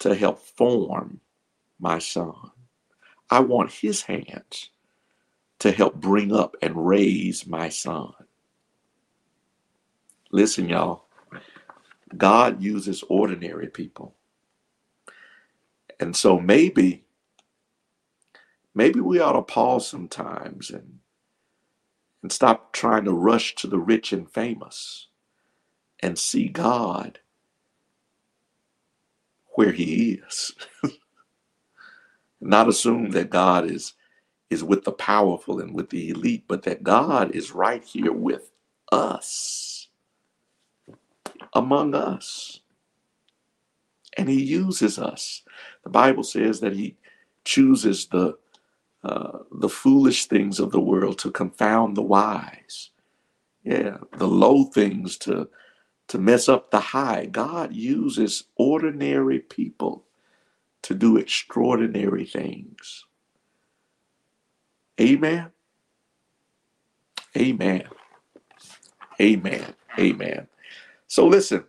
to 0.00 0.14
help 0.14 0.40
form 0.40 1.20
my 1.80 1.98
son. 1.98 2.50
I 3.30 3.40
want 3.40 3.72
his 3.72 4.02
hands 4.02 4.70
to 5.58 5.72
help 5.72 5.94
bring 5.94 6.32
up 6.32 6.56
and 6.62 6.86
raise 6.86 7.46
my 7.46 7.68
son. 7.68 8.12
Listen, 10.30 10.68
y'all, 10.68 11.06
God 12.16 12.62
uses 12.62 13.02
ordinary 13.08 13.68
people. 13.68 14.14
And 15.98 16.14
so 16.14 16.38
maybe, 16.38 17.04
maybe 18.74 19.00
we 19.00 19.18
ought 19.18 19.32
to 19.32 19.42
pause 19.42 19.88
sometimes 19.88 20.70
and 20.70 20.98
and 22.26 22.32
stop 22.32 22.72
trying 22.72 23.04
to 23.04 23.12
rush 23.12 23.54
to 23.54 23.68
the 23.68 23.78
rich 23.78 24.12
and 24.12 24.28
famous 24.28 25.06
and 26.00 26.18
see 26.18 26.48
God 26.48 27.20
where 29.54 29.70
he 29.70 30.14
is. 30.14 30.52
Not 32.40 32.66
assume 32.68 33.12
that 33.12 33.30
God 33.30 33.70
is 33.70 33.94
is 34.50 34.64
with 34.64 34.82
the 34.82 34.90
powerful 34.92 35.60
and 35.60 35.72
with 35.72 35.90
the 35.90 36.10
elite, 36.10 36.46
but 36.48 36.64
that 36.64 36.82
God 36.82 37.30
is 37.30 37.52
right 37.52 37.84
here 37.84 38.12
with 38.12 38.50
us, 38.90 39.86
among 41.54 41.94
us. 41.94 42.58
And 44.18 44.28
he 44.28 44.42
uses 44.42 44.98
us. 44.98 45.42
The 45.84 45.90
Bible 45.90 46.24
says 46.24 46.58
that 46.60 46.74
he 46.74 46.96
chooses 47.44 48.08
the 48.08 48.36
uh, 49.06 49.38
the 49.52 49.68
foolish 49.68 50.26
things 50.26 50.60
of 50.60 50.72
the 50.72 50.80
world 50.80 51.18
to 51.20 51.30
confound 51.30 51.96
the 51.96 52.02
wise. 52.02 52.90
Yeah, 53.64 53.98
the 54.18 54.26
low 54.28 54.64
things 54.64 55.16
to 55.18 55.48
to 56.08 56.18
mess 56.18 56.48
up 56.48 56.70
the 56.70 56.80
high. 56.80 57.26
God 57.26 57.74
uses 57.74 58.44
ordinary 58.56 59.40
people 59.40 60.04
to 60.82 60.94
do 60.94 61.16
extraordinary 61.18 62.24
things. 62.26 63.04
Amen. 65.00 65.50
Amen. 67.36 67.84
Amen. 69.20 69.74
Amen. 69.98 70.48
So 71.08 71.26
listen, 71.26 71.64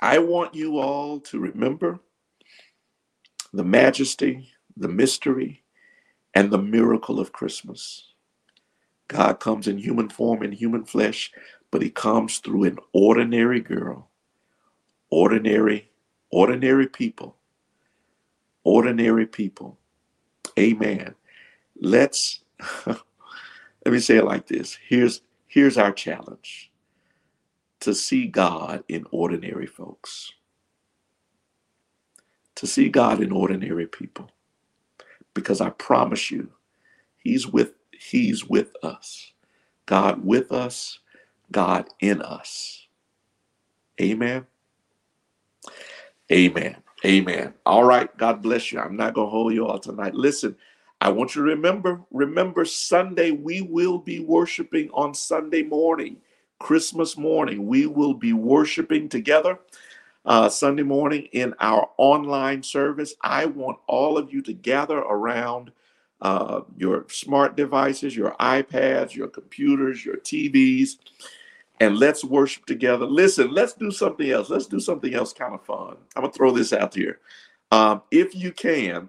I 0.00 0.18
want 0.18 0.54
you 0.54 0.78
all 0.78 1.20
to 1.20 1.38
remember 1.38 2.00
the 3.52 3.64
majesty, 3.64 4.48
the 4.76 4.88
mystery, 4.88 5.64
and 6.34 6.50
the 6.50 6.58
miracle 6.58 7.20
of 7.20 7.32
Christmas. 7.32 8.06
God 9.08 9.40
comes 9.40 9.66
in 9.66 9.78
human 9.78 10.08
form, 10.08 10.42
in 10.42 10.52
human 10.52 10.84
flesh, 10.84 11.32
but 11.70 11.82
he 11.82 11.90
comes 11.90 12.38
through 12.38 12.64
an 12.64 12.78
ordinary 12.92 13.60
girl, 13.60 14.08
ordinary, 15.10 15.90
ordinary 16.30 16.86
people, 16.86 17.36
ordinary 18.64 19.26
people. 19.26 19.78
Amen. 20.58 21.14
Let's 21.80 22.40
let 22.86 22.98
me 23.86 23.98
say 24.00 24.16
it 24.16 24.24
like 24.24 24.46
this. 24.46 24.78
Here's 24.88 25.22
here's 25.46 25.78
our 25.78 25.92
challenge 25.92 26.70
to 27.80 27.94
see 27.94 28.26
God 28.26 28.84
in 28.88 29.06
ordinary 29.10 29.66
folks. 29.66 30.32
To 32.56 32.66
see 32.66 32.88
God 32.90 33.22
in 33.22 33.32
ordinary 33.32 33.86
people 33.86 34.30
because 35.34 35.60
I 35.60 35.70
promise 35.70 36.30
you, 36.30 36.50
He's 37.18 37.46
with 37.46 37.72
He's 37.92 38.44
with 38.44 38.72
us. 38.82 39.32
God 39.86 40.24
with 40.24 40.52
us, 40.52 41.00
God 41.50 41.88
in 42.00 42.22
us. 42.22 42.86
Amen. 44.00 44.46
Amen. 46.30 46.76
Amen. 47.04 47.54
All 47.66 47.84
right. 47.84 48.14
God 48.16 48.40
bless 48.42 48.70
you. 48.72 48.78
I'm 48.78 48.96
not 48.96 49.14
to 49.14 49.26
hold 49.26 49.52
you 49.52 49.66
all 49.66 49.78
tonight. 49.78 50.14
Listen, 50.14 50.54
I 51.00 51.08
want 51.08 51.34
you 51.34 51.42
to 51.42 51.48
remember, 51.48 52.00
remember 52.10 52.64
Sunday, 52.64 53.30
we 53.30 53.62
will 53.62 53.98
be 53.98 54.20
worshiping 54.20 54.90
on 54.92 55.14
Sunday 55.14 55.62
morning, 55.62 56.18
Christmas 56.58 57.16
morning. 57.16 57.66
We 57.66 57.86
will 57.86 58.14
be 58.14 58.32
worshiping 58.32 59.08
together 59.08 59.58
uh, 60.24 60.48
Sunday 60.48 60.82
morning 60.82 61.28
in 61.32 61.54
our 61.60 61.90
online 61.96 62.62
service. 62.62 63.14
I 63.22 63.46
want 63.46 63.78
all 63.86 64.18
of 64.18 64.32
you 64.32 64.42
to 64.42 64.52
gather 64.52 64.98
around 64.98 65.70
uh, 66.20 66.62
your 66.76 67.06
smart 67.08 67.56
devices, 67.56 68.14
your 68.14 68.34
iPads, 68.40 69.14
your 69.14 69.28
computers, 69.28 70.04
your 70.04 70.16
TVs, 70.16 70.98
and 71.80 71.98
let's 71.98 72.22
worship 72.22 72.66
together. 72.66 73.06
Listen, 73.06 73.50
let's 73.52 73.72
do 73.72 73.90
something 73.90 74.30
else. 74.30 74.50
Let's 74.50 74.66
do 74.66 74.80
something 74.80 75.14
else 75.14 75.32
kind 75.32 75.54
of 75.54 75.64
fun. 75.64 75.96
I'm 76.14 76.22
gonna 76.22 76.32
throw 76.32 76.50
this 76.50 76.72
out 76.72 76.94
here. 76.94 77.20
Um, 77.70 78.02
if 78.10 78.34
you 78.34 78.52
can, 78.52 79.08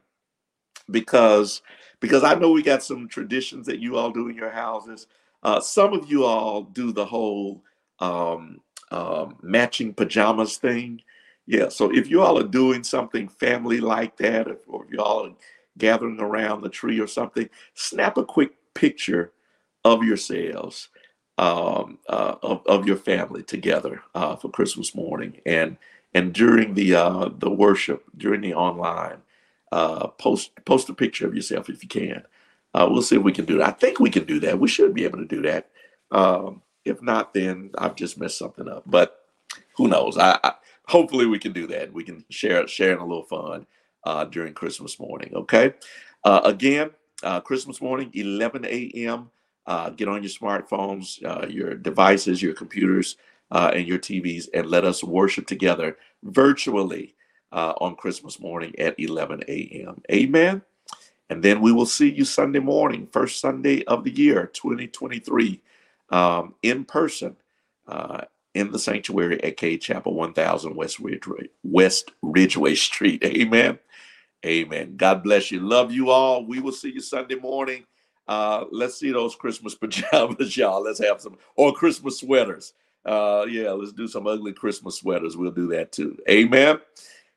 because 0.89 1.61
because 1.99 2.23
I 2.23 2.35
know 2.35 2.51
we 2.51 2.63
got 2.63 2.81
some 2.81 3.07
traditions 3.07 3.65
that 3.67 3.79
you 3.79 3.97
all 3.97 4.11
do 4.11 4.29
in 4.29 4.35
your 4.35 4.49
houses. 4.49 5.07
Uh, 5.43 5.59
some 5.59 5.93
of 5.93 6.09
you 6.09 6.23
all 6.23 6.63
do 6.63 6.91
the 6.91 7.05
whole 7.05 7.63
um, 7.99 8.59
um, 8.91 9.37
matching 9.41 9.93
pajamas 9.93 10.57
thing. 10.57 11.01
Yeah, 11.47 11.69
so 11.69 11.91
if 11.93 12.09
you 12.09 12.21
all 12.21 12.37
are 12.37 12.47
doing 12.47 12.83
something 12.83 13.27
family 13.27 13.79
like 13.79 14.17
that, 14.17 14.47
or 14.67 14.85
if 14.85 14.91
you 14.91 14.99
all 14.99 15.25
are 15.25 15.33
gathering 15.77 16.19
around 16.19 16.61
the 16.61 16.69
tree 16.69 16.99
or 16.99 17.07
something, 17.07 17.49
snap 17.73 18.17
a 18.17 18.23
quick 18.23 18.51
picture 18.73 19.31
of 19.83 20.03
yourselves, 20.03 20.89
um, 21.37 21.97
uh, 22.07 22.35
of, 22.43 22.61
of 22.67 22.85
your 22.85 22.97
family 22.97 23.41
together 23.41 24.03
uh, 24.13 24.35
for 24.35 24.49
Christmas 24.49 24.93
morning, 24.93 25.41
and 25.45 25.77
and 26.13 26.33
during 26.33 26.73
the 26.73 26.93
uh, 26.95 27.29
the 27.39 27.49
worship, 27.49 28.03
during 28.17 28.41
the 28.41 28.53
online, 28.53 29.17
uh, 29.71 30.07
post 30.07 30.51
post 30.65 30.89
a 30.89 30.93
picture 30.93 31.25
of 31.25 31.33
yourself 31.33 31.69
if 31.69 31.81
you 31.81 31.89
can. 31.89 32.23
Uh, 32.73 32.87
we'll 32.89 33.01
see 33.01 33.15
if 33.15 33.23
we 33.23 33.33
can 33.33 33.45
do 33.45 33.57
that. 33.57 33.67
I 33.67 33.71
think 33.71 33.99
we 33.99 34.09
can 34.09 34.25
do 34.25 34.39
that. 34.41 34.59
We 34.59 34.67
should 34.67 34.93
be 34.93 35.03
able 35.03 35.17
to 35.17 35.25
do 35.25 35.41
that. 35.41 35.69
Um, 36.11 36.61
if 36.85 37.01
not, 37.01 37.33
then 37.33 37.71
I've 37.77 37.95
just 37.95 38.17
messed 38.19 38.37
something 38.37 38.67
up. 38.67 38.83
But 38.85 39.17
who 39.75 39.87
knows? 39.87 40.17
I, 40.17 40.39
I 40.43 40.53
hopefully 40.87 41.25
we 41.25 41.39
can 41.39 41.53
do 41.53 41.67
that. 41.67 41.93
We 41.93 42.03
can 42.03 42.25
share 42.29 42.67
sharing 42.67 42.99
a 42.99 43.05
little 43.05 43.23
fun 43.23 43.65
uh, 44.03 44.25
during 44.25 44.53
Christmas 44.53 44.99
morning. 44.99 45.31
Okay. 45.35 45.73
Uh, 46.23 46.41
again, 46.43 46.91
uh, 47.23 47.39
Christmas 47.39 47.81
morning, 47.81 48.11
11 48.13 48.65
a.m. 48.65 49.29
Uh, 49.65 49.89
get 49.89 50.07
on 50.07 50.23
your 50.23 50.31
smartphones, 50.31 51.23
uh, 51.25 51.47
your 51.47 51.75
devices, 51.75 52.41
your 52.41 52.53
computers, 52.53 53.17
uh, 53.51 53.71
and 53.73 53.87
your 53.87 53.99
TVs, 53.99 54.47
and 54.53 54.67
let 54.67 54.85
us 54.85 55.03
worship 55.03 55.45
together 55.45 55.97
virtually 56.23 57.15
on 57.51 57.95
Christmas 57.97 58.39
morning 58.39 58.73
at 58.79 58.97
11 58.97 59.43
a.m. 59.47 60.01
Amen. 60.09 60.61
And 61.29 61.43
then 61.43 61.61
we 61.61 61.71
will 61.71 61.85
see 61.85 62.09
you 62.09 62.23
Sunday 62.23 62.59
morning, 62.59 63.07
first 63.11 63.39
Sunday 63.39 63.83
of 63.85 64.03
the 64.03 64.11
year, 64.11 64.47
2023 64.53 65.61
um, 66.11 66.55
in 66.61 66.85
person 66.85 67.35
uh, 67.87 68.21
in 68.53 68.71
the 68.71 68.79
sanctuary 68.79 69.43
at 69.43 69.57
Cade 69.57 69.81
Chapel, 69.81 70.13
1000 70.13 70.75
West 70.75 70.99
Ridgeway, 70.99 71.49
West 71.63 72.11
Ridgeway 72.21 72.75
Street. 72.75 73.23
Amen. 73.25 73.79
Amen. 74.45 74.95
God 74.97 75.23
bless 75.23 75.51
you. 75.51 75.59
Love 75.59 75.91
you 75.91 76.09
all. 76.09 76.45
We 76.45 76.59
will 76.59 76.71
see 76.71 76.91
you 76.91 77.01
Sunday 77.01 77.35
morning. 77.35 77.85
Uh, 78.27 78.65
let's 78.71 78.99
see 78.99 79.11
those 79.11 79.35
Christmas 79.35 79.75
pajamas, 79.81 80.55
y'all. 80.57 80.83
Let's 80.83 80.99
have 80.99 81.21
some, 81.21 81.37
or 81.55 81.73
Christmas 81.73 82.19
sweaters. 82.19 82.73
Uh, 83.05 83.45
yeah, 83.49 83.71
let's 83.71 83.93
do 83.93 84.07
some 84.07 84.27
ugly 84.27 84.53
Christmas 84.53 84.97
sweaters. 84.97 85.35
We'll 85.35 85.51
do 85.51 85.67
that 85.69 85.91
too. 85.91 86.17
Amen. 86.29 86.79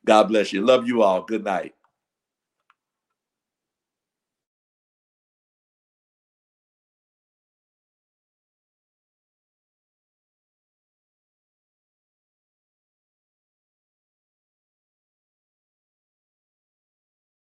God 0.04 0.24
bless 0.24 0.52
you. 0.52 0.64
Love 0.64 0.86
you 0.86 1.02
all. 1.02 1.22
Good 1.22 1.44
night. 1.44 1.74